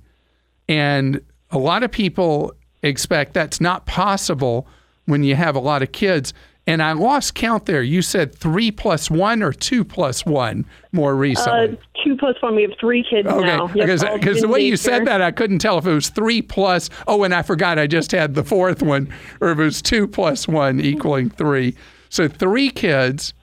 and 0.68 1.20
a 1.50 1.58
lot 1.58 1.82
of 1.82 1.90
people 1.90 2.52
expect 2.82 3.34
that's 3.34 3.60
not 3.60 3.86
possible 3.86 4.66
when 5.06 5.22
you 5.22 5.34
have 5.34 5.56
a 5.56 5.60
lot 5.60 5.82
of 5.82 5.92
kids. 5.92 6.32
And 6.66 6.82
I 6.82 6.92
lost 6.92 7.34
count 7.34 7.66
there. 7.66 7.82
You 7.82 8.00
said 8.00 8.34
three 8.34 8.70
plus 8.70 9.10
one 9.10 9.42
or 9.42 9.52
two 9.52 9.84
plus 9.84 10.24
one 10.24 10.64
more 10.92 11.14
recently? 11.14 11.76
Uh, 11.76 12.02
two 12.02 12.16
plus 12.16 12.40
one. 12.40 12.54
We 12.54 12.62
have 12.62 12.72
three 12.80 13.04
kids 13.08 13.28
okay. 13.28 13.46
now. 13.46 13.66
Because 13.66 14.02
yep, 14.02 14.22
the 14.22 14.48
way 14.48 14.60
you 14.60 14.78
said 14.78 15.06
that, 15.06 15.20
I 15.20 15.30
couldn't 15.30 15.58
tell 15.58 15.76
if 15.76 15.86
it 15.86 15.92
was 15.92 16.08
three 16.08 16.40
plus. 16.40 16.88
Oh, 17.06 17.22
and 17.22 17.34
I 17.34 17.42
forgot 17.42 17.78
I 17.78 17.86
just 17.86 18.12
had 18.12 18.34
the 18.34 18.44
fourth 18.44 18.82
one, 18.82 19.12
or 19.42 19.50
if 19.50 19.58
it 19.58 19.62
was 19.62 19.82
two 19.82 20.08
plus 20.08 20.48
one 20.48 20.80
equaling 20.80 21.28
three. 21.28 21.74
So 22.08 22.28
three 22.28 22.70
kids. 22.70 23.34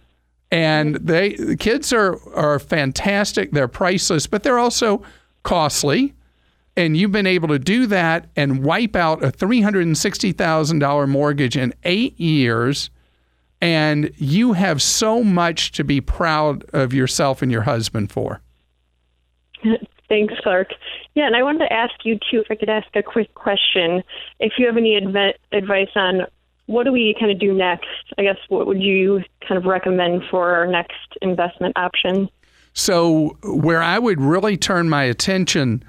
And 0.52 0.96
they 0.96 1.36
the 1.36 1.56
kids 1.56 1.94
are, 1.94 2.20
are 2.36 2.60
fantastic. 2.60 3.52
They're 3.52 3.68
priceless, 3.68 4.28
but 4.28 4.44
they're 4.44 4.60
also 4.60 5.02
costly 5.44 6.14
and 6.78 6.96
you've 6.96 7.12
been 7.12 7.28
able 7.28 7.50
to 7.50 7.60
do 7.60 7.86
that 7.88 8.30
and 8.36 8.64
wipe 8.64 8.96
out 8.96 9.24
a 9.24 9.32
$360,000 9.32 11.10
mortgage 11.10 11.58
in 11.58 11.74
eight 11.84 12.20
years. 12.20 12.90
And 13.60 14.12
you 14.18 14.54
have 14.54 14.82
so 14.82 15.24
much 15.24 15.72
to 15.74 15.84
be 15.84 16.02
proud 16.02 16.64
of 16.74 16.94
yourself 16.94 17.42
and 17.42 17.52
your 17.52 17.62
husband 17.62 18.12
for. 18.12 18.42
Thanks, 20.10 20.34
Clark. 20.42 20.70
Yeah, 21.14 21.28
and 21.28 21.36
I 21.36 21.44
wanted 21.44 21.60
to 21.60 21.74
ask 21.74 21.94
you 22.04 22.16
too 22.16 22.40
if 22.40 22.48
I 22.50 22.56
could 22.56 22.70
ask 22.70 22.88
a 22.96 23.04
quick 23.04 23.34
question. 23.36 24.02
If 24.40 24.54
you 24.58 24.66
have 24.66 24.78
any 24.78 24.98
adv- 24.98 25.36
advice 25.52 25.92
on 25.96 26.22
what 26.72 26.86
do 26.86 26.92
we 26.92 27.16
kind 27.20 27.32
of 27.32 27.40
do 27.40 27.54
next? 27.54 27.88
I 28.18 28.24
guess 28.24 28.38
what 28.48 28.66
would 28.68 28.82
you 28.82 29.24
kind 29.48 29.58
of 29.58 29.66
recommend 29.66 30.24
for 30.30 30.56
our 30.56 30.66
next 30.66 31.18
investment 31.22 31.78
option? 31.78 32.30
So, 32.74 33.38
where 33.44 33.82
I 33.82 34.00
would 34.00 34.22
really 34.22 34.56
turn 34.56 34.90
my 34.90 35.04
attention 35.04 35.84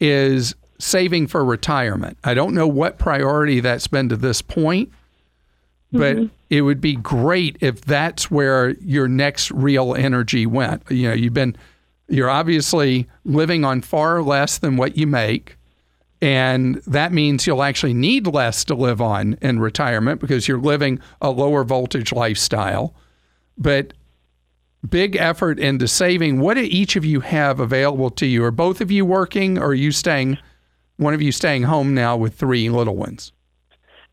is 0.00 0.54
saving 0.78 1.26
for 1.28 1.44
retirement. 1.44 2.18
I 2.22 2.34
don't 2.34 2.54
know 2.54 2.68
what 2.68 2.98
priority 2.98 3.60
that's 3.60 3.86
been 3.86 4.10
to 4.10 4.16
this 4.16 4.42
point, 4.42 4.92
but 5.92 6.16
mm-hmm. 6.16 6.34
it 6.50 6.60
would 6.60 6.80
be 6.80 6.96
great 6.96 7.56
if 7.60 7.80
that's 7.80 8.30
where 8.30 8.70
your 8.80 9.08
next 9.08 9.50
real 9.50 9.94
energy 9.94 10.44
went. 10.44 10.82
You 10.90 11.08
know, 11.08 11.14
you've 11.14 11.34
been 11.34 11.56
you're 12.08 12.30
obviously 12.30 13.08
living 13.24 13.64
on 13.64 13.80
far 13.80 14.22
less 14.22 14.58
than 14.58 14.76
what 14.76 14.96
you 14.96 15.06
make. 15.06 15.55
And 16.22 16.76
that 16.86 17.12
means 17.12 17.46
you'll 17.46 17.62
actually 17.62 17.94
need 17.94 18.26
less 18.26 18.64
to 18.64 18.74
live 18.74 19.00
on 19.02 19.36
in 19.42 19.60
retirement 19.60 20.20
because 20.20 20.48
you're 20.48 20.58
living 20.58 20.98
a 21.20 21.30
lower 21.30 21.62
voltage 21.62 22.12
lifestyle. 22.12 22.94
But 23.58 23.92
big 24.88 25.16
effort 25.16 25.58
into 25.58 25.88
saving. 25.88 26.40
What 26.40 26.54
do 26.54 26.62
each 26.62 26.96
of 26.96 27.04
you 27.04 27.20
have 27.20 27.60
available 27.60 28.10
to 28.10 28.26
you? 28.26 28.44
Are 28.44 28.50
both 28.50 28.80
of 28.80 28.90
you 28.90 29.04
working, 29.04 29.58
or 29.58 29.68
are 29.68 29.74
you 29.74 29.92
staying? 29.92 30.38
One 30.96 31.12
of 31.12 31.20
you 31.20 31.32
staying 31.32 31.64
home 31.64 31.94
now 31.94 32.16
with 32.16 32.34
three 32.34 32.70
little 32.70 32.96
ones. 32.96 33.32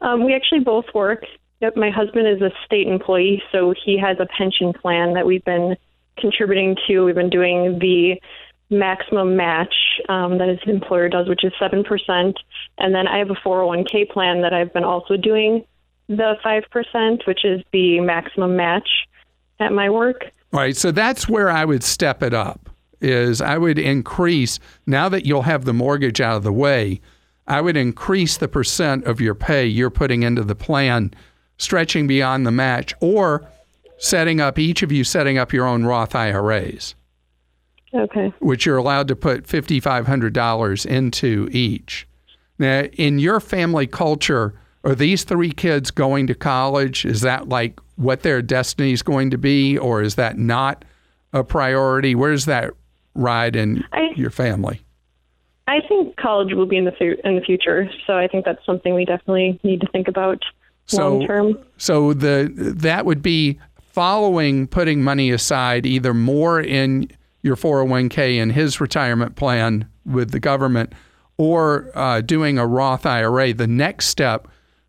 Um, 0.01 0.25
we 0.25 0.33
actually 0.33 0.59
both 0.59 0.85
work. 0.93 1.23
Yep, 1.61 1.77
my 1.77 1.89
husband 1.89 2.27
is 2.27 2.41
a 2.41 2.51
state 2.65 2.87
employee, 2.87 3.41
so 3.51 3.73
he 3.85 3.97
has 3.97 4.17
a 4.19 4.25
pension 4.37 4.73
plan 4.73 5.13
that 5.13 5.25
we've 5.25 5.45
been 5.45 5.77
contributing 6.17 6.75
to. 6.87 7.05
We've 7.05 7.15
been 7.15 7.29
doing 7.29 7.79
the 7.79 8.19
maximum 8.73 9.35
match 9.35 9.73
um, 10.09 10.37
that 10.37 10.49
his 10.49 10.59
employer 10.65 11.09
does, 11.09 11.27
which 11.27 11.43
is 11.43 11.53
seven 11.59 11.83
percent, 11.83 12.37
and 12.77 12.93
then 12.93 13.07
I 13.07 13.17
have 13.19 13.29
a 13.29 13.35
401k 13.35 14.09
plan 14.09 14.41
that 14.41 14.53
I've 14.53 14.73
been 14.73 14.83
also 14.83 15.17
doing 15.17 15.65
the 16.09 16.35
5%, 16.43 17.27
which 17.27 17.45
is 17.45 17.61
the 17.71 17.99
maximum 18.01 18.55
match 18.55 18.87
at 19.59 19.71
my 19.71 19.89
work. 19.89 20.25
Right. 20.51 20.75
So 20.75 20.91
that's 20.91 21.27
where 21.27 21.49
I 21.49 21.65
would 21.65 21.83
step 21.83 22.21
it 22.21 22.33
up. 22.33 22.69
Is 23.01 23.41
I 23.41 23.57
would 23.57 23.79
increase 23.79 24.59
now 24.85 25.09
that 25.09 25.25
you'll 25.25 25.41
have 25.41 25.65
the 25.65 25.73
mortgage 25.73 26.21
out 26.21 26.37
of 26.37 26.43
the 26.43 26.53
way, 26.53 27.01
I 27.47 27.59
would 27.59 27.75
increase 27.75 28.37
the 28.37 28.47
percent 28.47 29.05
of 29.05 29.19
your 29.19 29.35
pay 29.35 29.65
you're 29.65 29.89
putting 29.89 30.23
into 30.23 30.43
the 30.43 30.55
plan, 30.55 31.13
stretching 31.57 32.07
beyond 32.07 32.45
the 32.45 32.51
match, 32.51 32.93
or 33.01 33.45
setting 33.97 34.39
up 34.39 34.57
each 34.57 34.83
of 34.83 34.91
you 34.91 35.03
setting 35.03 35.37
up 35.37 35.51
your 35.51 35.65
own 35.65 35.83
Roth 35.83 36.15
IRAs. 36.15 36.95
Okay. 37.93 38.33
Which 38.39 38.65
you're 38.65 38.77
allowed 38.77 39.07
to 39.09 39.15
put 39.15 39.45
$5,500 39.45 40.85
into 40.85 41.47
each. 41.51 42.07
Now, 42.57 42.81
in 42.93 43.19
your 43.19 43.39
family 43.39 43.87
culture, 43.87 44.53
are 44.83 44.95
these 44.95 45.23
three 45.23 45.51
kids 45.51 45.91
going 45.91 46.27
to 46.27 46.35
college? 46.35 47.05
Is 47.05 47.21
that 47.21 47.49
like 47.49 47.79
what 47.95 48.21
their 48.21 48.41
destiny 48.41 48.93
is 48.93 49.01
going 49.01 49.29
to 49.31 49.37
be, 49.37 49.77
or 49.77 50.01
is 50.01 50.15
that 50.15 50.37
not 50.37 50.85
a 51.31 51.43
priority? 51.43 52.15
Where's 52.15 52.45
that 52.45 52.71
ride 53.15 53.55
in 53.55 53.83
I, 53.91 54.09
your 54.15 54.29
family? 54.29 54.81
I 55.67 55.79
think 55.87 56.17
college 56.17 56.53
will 56.53 56.65
be 56.65 56.77
in 56.77 56.85
the 56.85 56.91
fu- 56.91 57.15
in 57.23 57.35
the 57.35 57.41
future, 57.41 57.89
so 58.05 58.17
I 58.17 58.27
think 58.27 58.43
that's 58.45 58.65
something 58.65 58.93
we 58.93 59.05
definitely 59.05 59.59
need 59.63 59.81
to 59.81 59.87
think 59.87 60.07
about 60.07 60.43
so, 60.85 61.17
long 61.17 61.27
term. 61.27 61.57
So 61.77 62.13
the 62.13 62.51
that 62.53 63.05
would 63.05 63.21
be 63.21 63.59
following 63.93 64.67
putting 64.67 65.01
money 65.01 65.31
aside, 65.31 65.85
either 65.85 66.13
more 66.13 66.59
in 66.59 67.09
your 67.43 67.55
401k 67.55 68.41
and 68.41 68.51
his 68.51 68.81
retirement 68.81 69.35
plan 69.35 69.87
with 70.05 70.31
the 70.31 70.39
government, 70.39 70.93
or 71.37 71.91
uh, 71.93 72.21
doing 72.21 72.57
a 72.57 72.65
Roth 72.65 73.05
IRA. 73.05 73.53
The 73.53 73.67
next 73.67 74.07
step 74.07 74.47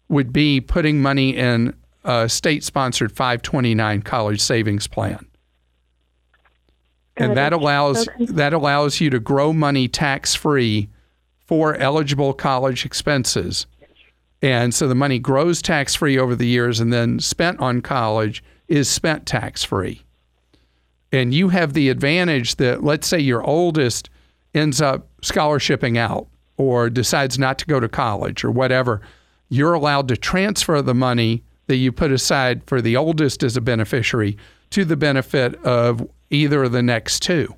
would 0.08 0.32
be 0.32 0.60
putting 0.60 1.02
money 1.02 1.36
in 1.36 1.74
a 2.04 2.28
state-sponsored 2.28 3.12
529 3.12 4.02
college 4.02 4.40
savings 4.40 4.86
plan. 4.86 5.26
and 7.16 7.36
that 7.36 7.52
allows 7.52 8.08
okay. 8.08 8.26
that 8.26 8.52
allows 8.52 9.00
you 9.00 9.10
to 9.10 9.20
grow 9.20 9.52
money 9.52 9.88
tax 9.88 10.34
free 10.34 10.88
for 11.46 11.74
eligible 11.76 12.32
college 12.32 12.84
expenses. 12.84 13.66
And 14.42 14.74
so 14.74 14.88
the 14.88 14.94
money 14.94 15.18
grows 15.18 15.62
tax 15.62 15.94
free 15.94 16.18
over 16.18 16.34
the 16.34 16.46
years 16.46 16.80
and 16.80 16.92
then 16.92 17.18
spent 17.18 17.60
on 17.60 17.80
college 17.80 18.44
is 18.68 18.88
spent 18.88 19.26
tax 19.26 19.64
free. 19.64 20.03
And 21.14 21.32
you 21.32 21.50
have 21.50 21.74
the 21.74 21.90
advantage 21.90 22.56
that 22.56 22.82
let's 22.82 23.06
say 23.06 23.20
your 23.20 23.40
oldest 23.44 24.10
ends 24.52 24.82
up 24.82 25.06
scholarshiping 25.22 25.96
out 25.96 26.26
or 26.56 26.90
decides 26.90 27.38
not 27.38 27.56
to 27.58 27.66
go 27.66 27.78
to 27.78 27.88
college 27.88 28.42
or 28.42 28.50
whatever 28.50 29.00
you're 29.48 29.74
allowed 29.74 30.08
to 30.08 30.16
transfer 30.16 30.82
the 30.82 30.94
money 30.94 31.44
that 31.68 31.76
you 31.76 31.92
put 31.92 32.10
aside 32.10 32.64
for 32.64 32.82
the 32.82 32.96
oldest 32.96 33.44
as 33.44 33.56
a 33.56 33.60
beneficiary 33.60 34.36
to 34.70 34.84
the 34.84 34.96
benefit 34.96 35.54
of 35.64 36.08
either 36.30 36.64
of 36.64 36.72
the 36.72 36.82
next 36.82 37.22
two. 37.22 37.54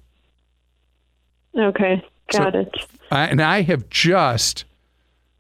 Okay, 1.57 2.05
got 2.33 2.53
so, 2.53 2.59
it. 2.59 2.75
I, 3.11 3.27
and 3.29 3.40
I 3.40 3.62
have 3.62 3.88
just 3.88 4.66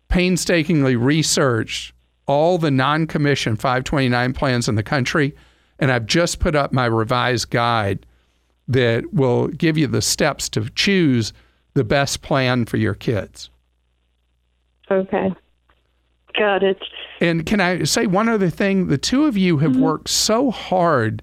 painstakingly 0.08 0.96
researched 0.96 1.92
all 2.24 2.56
the 2.56 2.70
non 2.70 3.06
commission 3.06 3.56
529 3.56 4.32
plans 4.32 4.68
in 4.68 4.76
the 4.76 4.82
country, 4.82 5.36
and 5.78 5.92
I've 5.92 6.06
just 6.06 6.38
put 6.38 6.54
up 6.54 6.72
my 6.72 6.86
revised 6.86 7.50
guide 7.50 8.05
that 8.68 9.12
will 9.12 9.48
give 9.48 9.78
you 9.78 9.86
the 9.86 10.02
steps 10.02 10.48
to 10.50 10.68
choose 10.70 11.32
the 11.74 11.84
best 11.84 12.22
plan 12.22 12.64
for 12.64 12.76
your 12.76 12.94
kids. 12.94 13.50
Okay. 14.90 15.32
Got 16.36 16.62
it. 16.62 16.78
And 17.20 17.46
can 17.46 17.60
I 17.60 17.84
say 17.84 18.06
one 18.06 18.28
other 18.28 18.50
thing? 18.50 18.88
The 18.88 18.98
two 18.98 19.26
of 19.26 19.36
you 19.36 19.58
have 19.58 19.72
mm-hmm. 19.72 19.82
worked 19.82 20.08
so 20.08 20.50
hard 20.50 21.22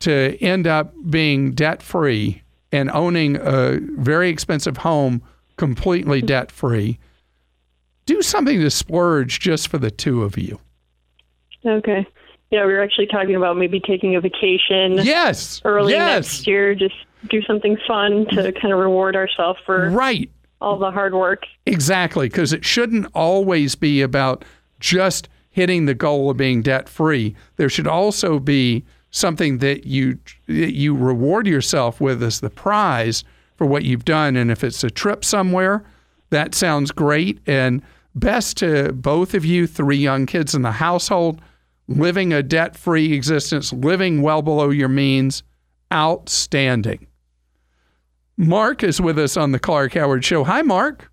to 0.00 0.36
end 0.40 0.66
up 0.66 0.94
being 1.08 1.52
debt 1.52 1.82
free 1.82 2.42
and 2.70 2.90
owning 2.90 3.36
a 3.36 3.78
very 3.80 4.28
expensive 4.28 4.78
home 4.78 5.22
completely 5.56 6.18
mm-hmm. 6.18 6.26
debt 6.26 6.52
free. 6.52 6.98
Do 8.04 8.22
something 8.22 8.60
to 8.60 8.70
splurge 8.70 9.40
just 9.40 9.68
for 9.68 9.78
the 9.78 9.90
two 9.90 10.22
of 10.22 10.38
you. 10.38 10.60
Okay. 11.64 12.06
Yeah, 12.50 12.64
we 12.64 12.72
were 12.72 12.82
actually 12.82 13.08
talking 13.08 13.34
about 13.34 13.56
maybe 13.56 13.80
taking 13.80 14.14
a 14.14 14.20
vacation. 14.20 15.04
Yes. 15.04 15.60
Early 15.64 15.92
yes. 15.92 16.26
next 16.26 16.46
year, 16.46 16.74
just 16.74 16.94
do 17.28 17.42
something 17.42 17.76
fun 17.86 18.26
to 18.26 18.52
kind 18.52 18.72
of 18.72 18.78
reward 18.78 19.16
ourselves 19.16 19.58
for 19.66 19.90
right 19.90 20.30
all 20.60 20.78
the 20.78 20.90
hard 20.90 21.14
work. 21.14 21.44
Exactly, 21.66 22.28
because 22.28 22.52
it 22.52 22.64
shouldn't 22.64 23.06
always 23.14 23.74
be 23.74 24.00
about 24.02 24.44
just 24.80 25.28
hitting 25.50 25.86
the 25.86 25.94
goal 25.94 26.30
of 26.30 26.36
being 26.36 26.62
debt 26.62 26.88
free. 26.88 27.34
There 27.56 27.68
should 27.68 27.86
also 27.86 28.38
be 28.38 28.84
something 29.10 29.58
that 29.58 29.86
you 29.86 30.18
that 30.46 30.74
you 30.74 30.94
reward 30.94 31.46
yourself 31.46 32.00
with 32.00 32.22
as 32.22 32.40
the 32.40 32.50
prize 32.50 33.24
for 33.56 33.66
what 33.66 33.84
you've 33.84 34.04
done. 34.04 34.36
And 34.36 34.50
if 34.50 34.62
it's 34.62 34.84
a 34.84 34.90
trip 34.90 35.24
somewhere, 35.24 35.84
that 36.30 36.54
sounds 36.54 36.90
great. 36.90 37.40
And 37.46 37.82
best 38.14 38.58
to 38.58 38.92
both 38.92 39.34
of 39.34 39.44
you, 39.44 39.66
three 39.66 39.96
young 39.96 40.26
kids 40.26 40.54
in 40.54 40.62
the 40.62 40.72
household, 40.72 41.40
living 41.88 42.32
a 42.32 42.42
debt 42.42 42.76
free 42.76 43.12
existence, 43.12 43.72
living 43.72 44.22
well 44.22 44.42
below 44.42 44.70
your 44.70 44.88
means, 44.88 45.42
outstanding. 45.92 47.06
Mark 48.36 48.82
is 48.82 49.00
with 49.00 49.18
us 49.18 49.36
on 49.36 49.52
the 49.52 49.58
Clark 49.58 49.94
Howard 49.94 50.24
Show. 50.24 50.44
Hi, 50.44 50.62
Mark. 50.62 51.10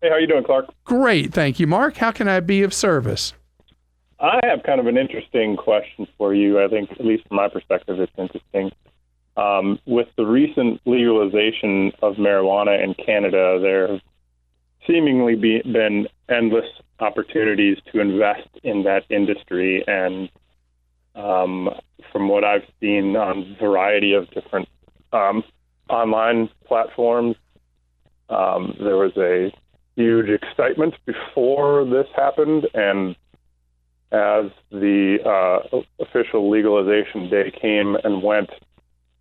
Hey, 0.00 0.08
how 0.08 0.16
are 0.16 0.20
you 0.20 0.26
doing, 0.26 0.44
Clark? 0.44 0.66
Great, 0.84 1.32
thank 1.32 1.58
you, 1.58 1.66
Mark. 1.66 1.96
How 1.96 2.12
can 2.12 2.28
I 2.28 2.40
be 2.40 2.62
of 2.62 2.74
service? 2.74 3.32
I 4.20 4.38
have 4.44 4.62
kind 4.62 4.78
of 4.78 4.86
an 4.86 4.96
interesting 4.96 5.56
question 5.56 6.06
for 6.16 6.34
you. 6.34 6.62
I 6.62 6.68
think, 6.68 6.92
at 6.92 7.04
least 7.04 7.26
from 7.26 7.38
my 7.38 7.48
perspective, 7.48 7.98
it's 7.98 8.12
interesting. 8.16 8.70
Um, 9.36 9.80
with 9.86 10.06
the 10.16 10.24
recent 10.24 10.80
legalization 10.84 11.92
of 12.02 12.14
marijuana 12.16 12.82
in 12.82 12.94
Canada, 12.94 13.58
there 13.60 13.88
have 13.88 14.00
seemingly 14.86 15.34
be, 15.34 15.62
been 15.62 16.08
endless 16.28 16.68
opportunities 17.00 17.78
to 17.92 18.00
invest 18.00 18.48
in 18.62 18.84
that 18.84 19.04
industry. 19.10 19.84
And 19.86 20.28
um, 21.14 21.70
from 22.10 22.28
what 22.28 22.44
I've 22.44 22.66
seen 22.80 23.16
on 23.16 23.56
a 23.56 23.60
variety 23.60 24.14
of 24.14 24.30
different 24.30 24.68
um, 25.12 25.44
online 25.88 26.48
platforms. 26.66 27.36
Um, 28.28 28.76
there 28.78 28.96
was 28.96 29.12
a 29.16 29.52
huge 29.96 30.28
excitement 30.28 30.94
before 31.04 31.84
this 31.84 32.06
happened, 32.16 32.66
and 32.74 33.16
as 34.10 34.50
the 34.70 35.18
uh, 35.24 35.80
official 36.00 36.50
legalization 36.50 37.28
day 37.28 37.52
came 37.60 37.96
and 38.02 38.22
went, 38.22 38.50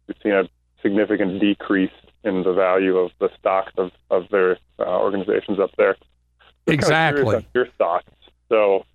we've 0.08 0.18
seen 0.24 0.34
a 0.34 0.44
significant 0.82 1.40
decrease 1.40 1.92
in 2.24 2.44
the 2.44 2.54
value 2.54 2.98
of 2.98 3.12
the 3.20 3.30
stocks 3.40 3.74
of, 3.78 3.92
of 4.10 4.30
their 4.30 4.58
uh, 4.80 4.84
organizations 4.84 5.60
up 5.60 5.72
there. 5.78 5.96
exactly. 6.68 7.46
your 7.54 7.68
thoughts. 7.78 8.08
So, 8.50 8.86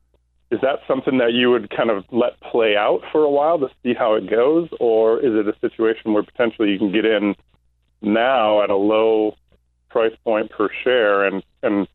is 0.51 0.61
that 0.62 0.81
something 0.88 1.19
that 1.19 1.35
you 1.35 1.51
would 1.51 1.69
kind 1.69 1.91
of 1.91 2.05
let 2.11 2.41
play 2.41 2.75
out 2.75 3.03
for 3.12 3.23
a 3.23 3.31
while 3.31 3.59
to 3.59 3.69
see 3.83 3.93
how 3.93 4.14
it 4.14 4.31
goes, 4.31 4.69
or 4.81 5.19
is 5.19 5.35
it 5.35 5.47
a 5.47 5.59
situation 5.61 6.14
where 6.14 6.23
potentially 6.23 6.71
you 6.71 6.79
can 6.79 6.91
get 6.91 7.05
in 7.05 7.37
now 8.01 8.62
at 8.62 8.71
a 8.71 8.77
low 8.77 9.37
price 9.91 10.14
point 10.25 10.51
per 10.51 10.69
share 10.85 11.25
and 11.25 11.43
and 11.62 11.88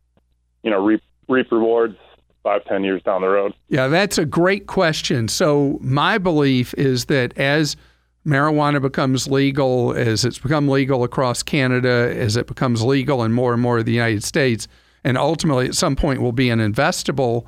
you 0.61 0.69
know 0.69 0.83
reap 0.83 1.01
reap 1.29 1.51
rewards 1.51 1.97
five 2.43 2.63
ten 2.65 2.83
years 2.83 3.01
down 3.01 3.21
the 3.21 3.27
road? 3.27 3.53
Yeah, 3.69 3.87
that's 3.87 4.19
a 4.19 4.25
great 4.25 4.67
question. 4.67 5.27
So 5.27 5.79
my 5.81 6.19
belief 6.19 6.75
is 6.75 7.05
that 7.05 7.35
as 7.37 7.75
marijuana 8.25 8.81
becomes 8.81 9.27
legal, 9.27 9.93
as 9.93 10.23
it's 10.25 10.39
become 10.39 10.67
legal 10.67 11.03
across 11.03 11.43
Canada, 11.43 12.13
as 12.15 12.37
it 12.37 12.47
becomes 12.47 12.81
legal 12.81 13.23
in 13.23 13.31
more 13.31 13.53
and 13.53 13.61
more 13.61 13.79
of 13.79 13.85
the 13.85 13.91
United 13.91 14.23
States, 14.23 14.67
and 15.03 15.17
ultimately 15.17 15.67
at 15.67 15.75
some 15.75 15.95
point 15.95 16.21
will 16.21 16.31
be 16.31 16.49
an 16.49 16.59
investable 16.59 17.45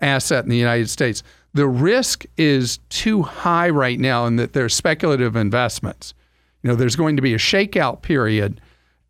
asset 0.00 0.44
in 0.44 0.50
the 0.50 0.56
United 0.56 0.90
States. 0.90 1.22
The 1.54 1.68
risk 1.68 2.24
is 2.36 2.78
too 2.88 3.22
high 3.22 3.70
right 3.70 3.98
now 3.98 4.26
in 4.26 4.36
that 4.36 4.52
they're 4.52 4.68
speculative 4.68 5.36
investments. 5.36 6.14
You 6.62 6.70
know, 6.70 6.76
there's 6.76 6.96
going 6.96 7.16
to 7.16 7.22
be 7.22 7.34
a 7.34 7.38
shakeout 7.38 8.02
period, 8.02 8.60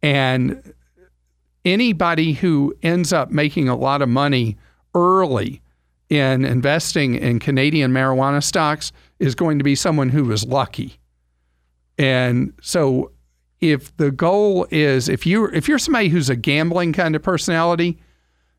and 0.02 0.74
anybody 1.64 2.34
who 2.34 2.74
ends 2.82 3.12
up 3.12 3.30
making 3.30 3.68
a 3.68 3.76
lot 3.76 4.02
of 4.02 4.08
money 4.08 4.56
early 4.94 5.62
in 6.08 6.44
investing 6.44 7.14
in 7.14 7.38
Canadian 7.38 7.92
marijuana 7.92 8.42
stocks 8.42 8.92
is 9.18 9.34
going 9.34 9.58
to 9.58 9.64
be 9.64 9.74
someone 9.74 10.08
who 10.08 10.30
is 10.32 10.44
lucky. 10.44 10.98
And 11.98 12.52
so 12.62 13.12
if 13.60 13.94
the 13.96 14.10
goal 14.10 14.66
is 14.70 15.08
if 15.08 15.26
you 15.26 15.46
if 15.46 15.68
you're 15.68 15.78
somebody 15.78 16.08
who's 16.08 16.30
a 16.30 16.36
gambling 16.36 16.92
kind 16.92 17.16
of 17.16 17.22
personality, 17.22 17.98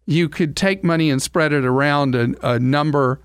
you 0.06 0.28
could 0.28 0.56
take 0.56 0.84
money 0.84 1.10
and 1.10 1.22
spread 1.22 1.54
it 1.54 1.66
around 1.66 2.16
a, 2.16 2.34
a 2.48 2.60
number 2.60 3.22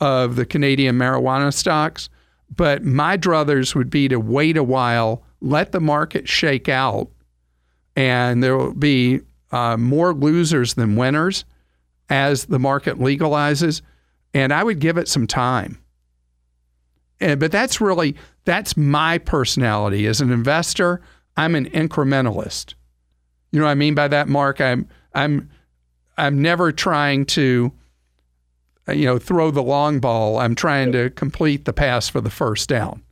of 0.00 0.36
the 0.36 0.46
Canadian 0.46 0.96
marijuana 0.96 1.52
stocks 1.52 2.08
but 2.54 2.84
my 2.84 3.16
druthers 3.16 3.74
would 3.74 3.90
be 3.90 4.08
to 4.08 4.20
wait 4.20 4.56
a 4.56 4.62
while, 4.62 5.22
let 5.40 5.72
the 5.72 5.80
market 5.80 6.28
shake 6.28 6.68
out, 6.68 7.08
and 7.96 8.42
there 8.42 8.56
will 8.56 8.74
be 8.74 9.20
uh, 9.50 9.76
more 9.76 10.14
losers 10.14 10.74
than 10.74 10.96
winners. 10.96 11.44
As 12.08 12.46
the 12.46 12.58
market 12.58 12.98
legalizes, 12.98 13.82
and 14.34 14.52
I 14.52 14.62
would 14.62 14.78
give 14.78 14.98
it 14.98 15.08
some 15.08 15.26
time. 15.26 15.78
And, 17.20 17.40
but 17.40 17.50
that's 17.50 17.80
really 17.80 18.16
that's 18.44 18.76
my 18.76 19.18
personality 19.18 20.06
as 20.06 20.20
an 20.20 20.30
investor. 20.30 21.00
I'm 21.36 21.54
an 21.54 21.68
incrementalist. 21.70 22.74
You 23.52 23.60
know 23.60 23.66
what 23.66 23.72
I 23.72 23.74
mean 23.76 23.94
by 23.94 24.08
that, 24.08 24.28
Mark? 24.28 24.60
I'm 24.60 24.88
I'm 25.14 25.50
I'm 26.18 26.40
never 26.40 26.72
trying 26.72 27.24
to 27.26 27.72
you 28.88 29.04
know 29.04 29.18
throw 29.18 29.50
the 29.50 29.62
long 29.62 29.98
ball. 29.98 30.38
I'm 30.38 30.54
trying 30.54 30.92
to 30.92 31.10
complete 31.10 31.64
the 31.64 31.72
pass 31.72 32.08
for 32.08 32.20
the 32.20 32.30
first 32.30 32.68
down. 32.68 33.02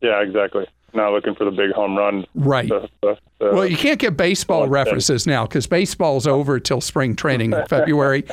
Yeah, 0.00 0.20
exactly. 0.20 0.66
Not 0.94 1.12
looking 1.12 1.34
for 1.34 1.44
the 1.44 1.50
big 1.50 1.72
home 1.72 1.96
run. 1.96 2.26
Right. 2.34 2.68
The, 2.68 2.88
the, 3.00 3.18
the, 3.38 3.50
well, 3.52 3.66
you 3.66 3.76
can't 3.76 3.98
get 3.98 4.16
baseball 4.16 4.68
references 4.68 5.26
now 5.26 5.46
because 5.46 5.66
baseball's 5.66 6.26
over 6.26 6.60
till 6.60 6.80
spring 6.80 7.16
training 7.16 7.52
in 7.52 7.66
February. 7.68 8.24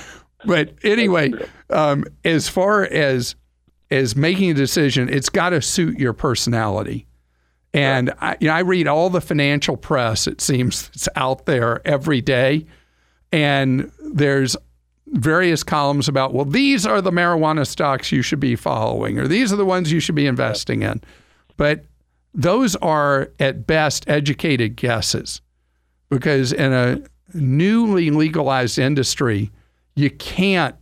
But 0.45 0.73
anyway, 0.83 1.31
um, 1.69 2.05
as 2.25 2.49
far 2.49 2.83
as 2.83 3.35
as 3.91 4.15
making 4.15 4.51
a 4.51 4.53
decision, 4.53 5.09
it's 5.09 5.29
got 5.29 5.49
to 5.49 5.61
suit 5.61 5.97
your 5.97 6.13
personality. 6.13 7.07
And 7.73 8.13
I, 8.19 8.37
you 8.39 8.47
know, 8.47 8.53
I 8.53 8.59
read 8.59 8.87
all 8.87 9.09
the 9.09 9.21
financial 9.21 9.77
press. 9.77 10.27
It 10.27 10.41
seems 10.41 10.89
it's 10.93 11.09
out 11.15 11.45
there 11.45 11.85
every 11.87 12.21
day, 12.21 12.65
and 13.31 13.91
there's 14.11 14.55
various 15.07 15.63
columns 15.63 16.07
about 16.07 16.33
well, 16.33 16.45
these 16.45 16.85
are 16.85 17.01
the 17.01 17.11
marijuana 17.11 17.65
stocks 17.65 18.11
you 18.11 18.21
should 18.21 18.39
be 18.39 18.55
following, 18.55 19.19
or 19.19 19.27
these 19.27 19.53
are 19.53 19.55
the 19.55 19.65
ones 19.65 19.91
you 19.91 19.99
should 19.99 20.15
be 20.15 20.25
investing 20.25 20.81
in. 20.81 21.01
But 21.57 21.85
those 22.33 22.75
are 22.77 23.31
at 23.39 23.65
best 23.65 24.09
educated 24.09 24.75
guesses, 24.75 25.41
because 26.09 26.53
in 26.53 26.73
a 26.73 27.01
newly 27.33 28.11
legalized 28.11 28.79
industry, 28.79 29.51
you 29.95 30.09
can't 30.09 30.75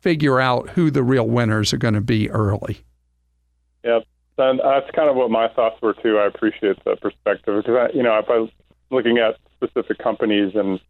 figure 0.00 0.40
out 0.40 0.70
who 0.70 0.90
the 0.90 1.02
real 1.02 1.26
winners 1.26 1.72
are 1.72 1.78
going 1.78 1.94
to 1.94 2.00
be 2.00 2.30
early. 2.30 2.80
Yep, 3.84 4.04
and 4.38 4.60
that's 4.60 4.90
kind 4.92 5.10
of 5.10 5.16
what 5.16 5.30
my 5.30 5.48
thoughts 5.48 5.80
were 5.82 5.94
too. 5.94 6.18
I 6.18 6.26
appreciate 6.26 6.82
the 6.84 6.96
perspective 6.96 7.62
because 7.62 7.90
I, 7.90 7.96
you 7.96 8.02
know 8.02 8.18
if 8.18 8.28
I'm 8.28 8.50
looking 8.90 9.18
at 9.18 9.36
specific 9.56 9.98
companies 9.98 10.52
and 10.54 10.80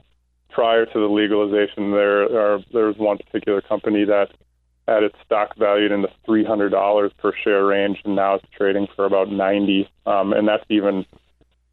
prior 0.50 0.86
to 0.86 0.98
the 0.98 1.06
legalization, 1.06 1.92
there 1.92 2.22
are 2.24 2.60
there 2.72 2.86
was 2.86 2.96
one 2.96 3.18
particular 3.18 3.60
company 3.60 4.04
that 4.04 4.30
had 4.88 5.02
its 5.02 5.16
stock 5.24 5.56
valued 5.56 5.92
in 5.92 6.02
the 6.02 6.10
three 6.24 6.44
hundred 6.44 6.70
dollars 6.70 7.12
per 7.18 7.32
share 7.44 7.64
range, 7.64 8.00
and 8.04 8.16
now 8.16 8.34
it's 8.34 8.46
trading 8.56 8.88
for 8.96 9.04
about 9.04 9.30
ninety, 9.30 9.88
um, 10.06 10.32
and 10.32 10.48
that's 10.48 10.64
even 10.68 11.06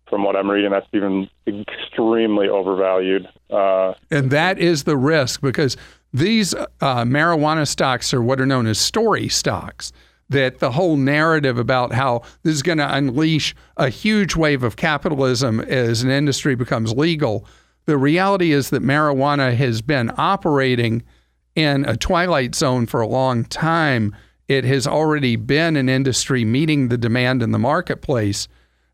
from 0.10 0.24
what 0.24 0.36
I'm 0.36 0.50
reading, 0.50 0.72
that's 0.72 0.88
even 0.94 1.30
extremely 1.48 2.48
overvalued. 2.48 3.28
Uh, 3.50 3.94
and 4.10 4.32
that 4.32 4.58
is 4.58 4.86
the 4.86 4.96
risk 4.96 5.42
because 5.42 5.76
these 6.14 6.54
uh, 6.54 6.66
marijuana 7.04 7.68
stocks 7.68 8.14
are 8.14 8.22
what 8.22 8.40
are 8.40 8.46
known 8.46 8.68
as 8.68 8.80
story 8.80 9.28
stocks. 9.28 9.92
That 10.30 10.60
the 10.60 10.72
whole 10.72 10.98
narrative 10.98 11.58
about 11.58 11.94
how 11.94 12.24
this 12.44 12.54
is 12.54 12.62
going 12.62 12.80
to 12.80 12.94
unleash 12.94 13.56
a 13.78 13.88
huge 13.88 14.36
wave 14.36 14.62
of 14.62 14.76
capitalism 14.76 15.62
as 15.62 16.04
an 16.04 16.10
industry 16.10 16.54
becomes 16.54 16.92
legal. 16.92 17.46
The 17.86 17.98
reality 17.98 18.52
is 18.52 18.70
that 18.72 18.84
marijuana 18.84 19.56
has 19.56 19.82
been 19.82 20.12
operating 20.18 21.04
in 21.58 21.86
a 21.86 21.98
twilight 21.98 22.54
zone 22.54 22.86
for 22.86 23.02
a 23.02 23.08
long 23.08 23.44
time. 23.44 24.16
It 24.48 24.64
has 24.64 24.86
already 24.86 25.36
been 25.36 25.76
an 25.76 25.90
industry 25.90 26.46
meeting 26.46 26.88
the 26.88 27.00
demand 27.00 27.42
in 27.42 27.52
the 27.52 27.58
marketplace. 27.60 28.48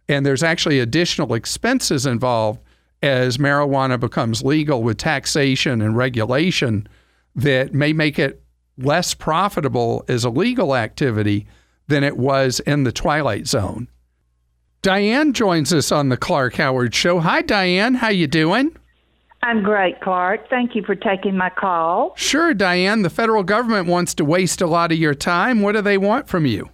And 0.07 0.25
there's 0.25 0.43
actually 0.43 0.79
additional 0.79 1.33
expenses 1.33 2.05
involved 2.05 2.61
as 3.01 3.37
marijuana 3.37 3.99
becomes 3.99 4.43
legal 4.43 4.81
with 4.81 4.97
taxation 4.97 5.81
and 5.81 5.97
regulation 5.97 6.87
that 7.35 7.73
may 7.73 7.91
make 7.91 8.17
it 8.17 8.41
less 8.77 9.13
profitable 9.13 10.05
as 10.07 10.23
a 10.23 10.29
legal 10.29 10.73
activity 10.73 11.45
than 11.87 12.03
it 12.05 12.15
was 12.15 12.61
in 12.61 12.85
the 12.85 12.93
twilight 12.93 13.45
zone. 13.45 13.89
Diane 14.81 15.33
joins 15.33 15.73
us 15.73 15.91
on 15.91 16.07
the 16.07 16.17
Clark 16.17 16.55
Howard 16.55 16.95
show. 16.95 17.19
Hi 17.19 17.41
Diane, 17.41 17.95
how 17.95 18.09
you 18.09 18.27
doing? 18.27 18.73
I'm 19.43 19.61
great, 19.61 19.99
Clark. 19.99 20.49
Thank 20.49 20.73
you 20.73 20.83
for 20.83 20.95
taking 20.95 21.35
my 21.35 21.49
call. 21.49 22.13
Sure, 22.15 22.53
Diane. 22.53 23.01
The 23.01 23.09
federal 23.09 23.43
government 23.43 23.87
wants 23.87 24.13
to 24.15 24.23
waste 24.23 24.61
a 24.61 24.67
lot 24.67 24.93
of 24.93 24.97
your 24.97 25.13
time. 25.13 25.61
What 25.61 25.73
do 25.73 25.81
they 25.81 25.97
want 25.97 26.29
from 26.29 26.45
you? 26.45 26.69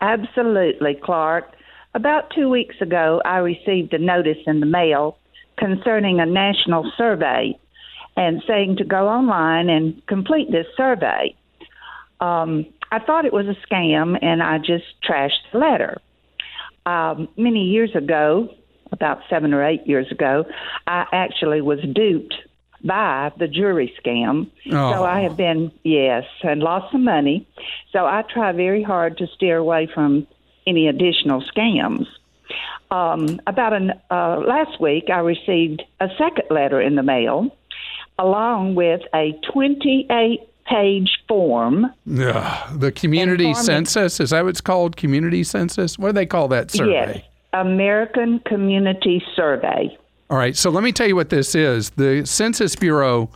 Absolutely, 0.00 0.98
Clark. 1.04 1.52
About 1.94 2.30
two 2.34 2.48
weeks 2.48 2.76
ago, 2.80 3.20
I 3.26 3.36
received 3.38 3.92
a 3.92 3.98
notice 3.98 4.38
in 4.46 4.60
the 4.60 4.66
mail 4.66 5.18
concerning 5.58 6.18
a 6.18 6.24
national 6.24 6.90
survey 6.96 7.58
and 8.16 8.42
saying 8.46 8.76
to 8.76 8.84
go 8.84 9.06
online 9.06 9.68
and 9.68 10.04
complete 10.06 10.50
this 10.50 10.66
survey. 10.78 11.36
Um, 12.20 12.64
I 12.90 13.00
thought 13.00 13.26
it 13.26 13.34
was 13.34 13.46
a 13.48 13.56
scam 13.66 14.16
and 14.22 14.42
I 14.42 14.56
just 14.56 14.84
trashed 15.06 15.44
the 15.52 15.58
letter. 15.58 16.00
Um, 16.86 17.28
many 17.36 17.64
years 17.64 17.94
ago, 17.94 18.48
about 18.92 19.20
seven 19.28 19.54
or 19.54 19.64
eight 19.64 19.86
years 19.86 20.10
ago, 20.10 20.44
I 20.86 21.06
actually 21.12 21.60
was 21.60 21.80
duped 21.94 22.34
by 22.84 23.32
the 23.38 23.48
jury 23.48 23.92
scam. 24.02 24.50
Oh. 24.66 24.92
So 24.92 25.04
I 25.04 25.20
have 25.20 25.36
been, 25.36 25.72
yes, 25.82 26.24
and 26.42 26.60
lost 26.60 26.92
some 26.92 27.04
money. 27.04 27.46
So 27.92 28.06
I 28.06 28.22
try 28.22 28.52
very 28.52 28.82
hard 28.82 29.18
to 29.18 29.26
steer 29.26 29.56
away 29.56 29.88
from 29.92 30.26
any 30.66 30.86
additional 30.86 31.42
scams. 31.42 32.06
Um, 32.90 33.40
about 33.46 33.74
an, 33.74 33.92
uh, 34.10 34.40
last 34.46 34.80
week, 34.80 35.10
I 35.12 35.18
received 35.18 35.82
a 36.00 36.08
second 36.16 36.46
letter 36.50 36.80
in 36.80 36.94
the 36.94 37.02
mail 37.02 37.54
along 38.18 38.74
with 38.74 39.02
a 39.14 39.38
28 39.52 40.40
page 40.66 41.10
form. 41.26 41.86
Yeah, 42.04 42.68
the 42.74 42.92
community 42.92 43.48
Informing- 43.48 43.64
census 43.64 44.20
is 44.20 44.30
that 44.30 44.44
what 44.44 44.50
it's 44.50 44.60
called? 44.60 44.96
Community 44.96 45.42
census? 45.44 45.98
What 45.98 46.08
do 46.08 46.12
they 46.12 46.26
call 46.26 46.48
that 46.48 46.70
survey? 46.70 46.92
Yes, 46.92 47.22
American 47.52 48.40
Community 48.40 49.22
Survey. 49.34 49.96
All 50.30 50.36
right, 50.36 50.56
so 50.56 50.70
let 50.70 50.84
me 50.84 50.92
tell 50.92 51.08
you 51.08 51.16
what 51.16 51.30
this 51.30 51.54
is. 51.54 51.90
The 51.90 52.26
Census 52.26 52.76
Bureau 52.76 53.30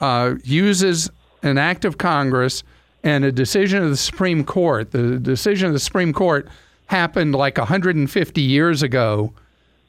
uh, 0.00 0.34
uses 0.44 1.10
an 1.42 1.56
act 1.56 1.84
of 1.84 1.98
Congress 1.98 2.62
and 3.02 3.24
a 3.24 3.32
decision 3.32 3.82
of 3.82 3.90
the 3.90 3.96
Supreme 3.96 4.44
Court. 4.44 4.90
The 4.90 5.18
decision 5.18 5.68
of 5.68 5.72
the 5.72 5.80
Supreme 5.80 6.12
Court 6.12 6.48
happened 6.86 7.34
like 7.34 7.56
150 7.56 8.40
years 8.42 8.82
ago 8.82 9.32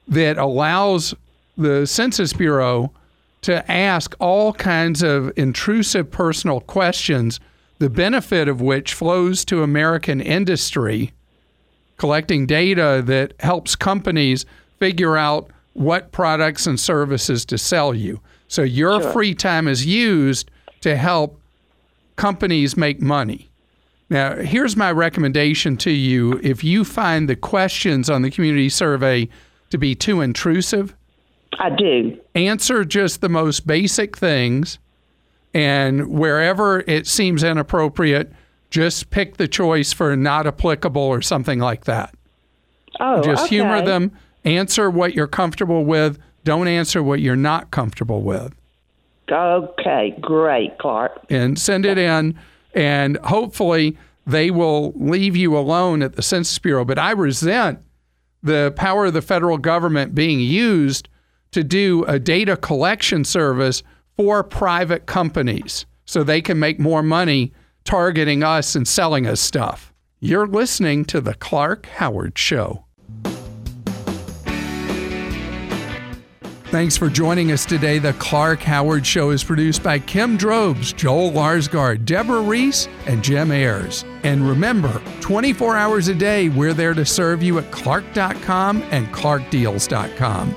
that 0.08 0.38
allows 0.38 1.14
the 1.58 1.86
Census 1.86 2.32
Bureau 2.32 2.92
to 3.42 3.70
ask 3.70 4.16
all 4.20 4.54
kinds 4.54 5.02
of 5.02 5.32
intrusive 5.36 6.12
personal 6.12 6.62
questions, 6.62 7.40
the 7.80 7.90
benefit 7.90 8.48
of 8.48 8.62
which 8.62 8.94
flows 8.94 9.44
to 9.46 9.64
American 9.64 10.22
industry, 10.22 11.12
collecting 12.02 12.48
data 12.48 13.04
that 13.06 13.32
helps 13.42 13.76
companies 13.76 14.44
figure 14.80 15.18
out 15.18 15.52
what 15.74 16.12
products 16.12 16.66
and 16.66 16.80
services 16.80 17.46
to 17.46 17.60
sell 17.60 17.94
you. 17.94 18.20
So 18.48 18.64
your 18.64 19.00
free 19.00 19.36
time 19.36 19.68
is 19.68 19.86
used 19.86 20.50
to 20.82 20.96
help 20.96 21.40
companies 22.16 22.76
make 22.76 23.04
money. 23.04 23.52
Now, 24.10 24.36
here's 24.38 24.76
my 24.76 24.92
recommendation 24.92 25.78
to 25.78 25.92
you. 25.92 26.40
If 26.42 26.64
you 26.64 26.84
find 26.84 27.30
the 27.30 27.36
questions 27.36 28.10
on 28.10 28.24
the 28.24 28.32
community 28.32 28.70
survey 28.70 29.30
to 29.70 29.78
be 29.78 29.94
too 29.94 30.22
intrusive, 30.22 30.96
I 31.60 31.70
do. 31.70 32.20
answer 32.34 32.84
just 32.84 33.22
the 33.22 33.30
most 33.30 33.68
basic 33.68 34.18
things. 34.18 34.80
And 35.54 36.08
wherever 36.08 36.80
it 36.88 37.06
seems 37.06 37.44
inappropriate, 37.44 38.34
just 38.72 39.10
pick 39.10 39.38
the 39.38 39.48
choice 39.48 39.94
for 39.94 40.16
not 40.16 40.48
applicable 40.48 41.02
or 41.02 41.22
something 41.22 41.60
like 41.60 41.86
that. 41.86 42.16
Oh, 43.00 43.22
Just 43.22 43.46
okay. 43.46 43.56
humor 43.56 43.82
them, 43.82 44.12
answer 44.44 44.90
what 44.90 45.14
you're 45.14 45.28
comfortable 45.28 45.86
with, 45.86 46.18
don't 46.44 46.68
answer 46.68 47.04
what 47.04 47.20
you're 47.20 47.36
not 47.36 47.70
comfortable 47.72 48.22
with. 48.22 48.56
Okay, 49.32 50.16
great, 50.20 50.78
Clark. 50.78 51.26
and 51.30 51.58
send 51.58 51.86
it 51.86 51.98
in, 51.98 52.38
and 52.74 53.18
hopefully 53.18 53.98
they 54.28 54.52
will 54.52 54.91
leave 54.93 55.36
you 55.36 55.58
alone 55.58 56.02
at 56.02 56.16
the 56.16 56.22
Census 56.22 56.58
Bureau. 56.60 56.84
But 56.84 57.00
I 57.00 57.12
resent 57.12 57.80
the 58.43 58.74
power 58.76 59.06
of 59.06 59.14
the 59.14 59.22
federal 59.22 59.58
government 59.58 60.14
being 60.16 60.39
used 60.39 61.08
to 61.52 61.64
do 61.64 62.04
a 62.06 62.20
data 62.20 62.58
collection 62.58 63.24
service 63.24 63.84
for 64.18 64.43
private 64.43 65.06
companies 65.06 65.86
so 66.06 66.24
they 66.24 66.41
can 66.41 66.60
make 66.60 66.80
more 66.80 67.04
money 67.04 67.54
targeting 67.84 68.44
us 68.44 68.76
and 68.76 68.88
selling 68.88 69.28
us 69.28 69.42
stuff. 69.42 69.94
You're 70.20 70.48
listening 70.48 71.06
to 71.06 71.22
The 71.22 71.34
Clark 71.34 71.88
Howard 71.88 72.38
Show. 72.38 72.86
Thanks 76.72 76.96
for 76.96 77.10
joining 77.10 77.52
us 77.52 77.66
today. 77.66 78.00
The 78.00 78.14
Clark 78.14 78.62
Howard 78.62 79.06
Show 79.06 79.32
is 79.32 79.44
produced 79.44 79.84
by 79.84 80.00
Kim 80.00 80.38
Drobes, 80.38 80.94
Joel 80.94 81.32
Larsgaard, 81.32 82.06
Deborah 82.06 82.42
Reese, 82.42 82.88
and 83.08 83.22
Jim 83.22 83.52
Ayers. 83.52 84.06
And 84.24 84.48
remember, 84.48 85.02
24 85.20 85.76
hours 85.76 86.08
a 86.08 86.16
day, 86.16 86.48
we're 86.48 86.74
there 86.74 86.94
to 86.94 87.06
serve 87.06 87.44
you 87.44 87.60
at 87.60 87.70
clark.com 87.72 88.84
and 88.92 89.06
clarkdeals.com. 89.08 90.56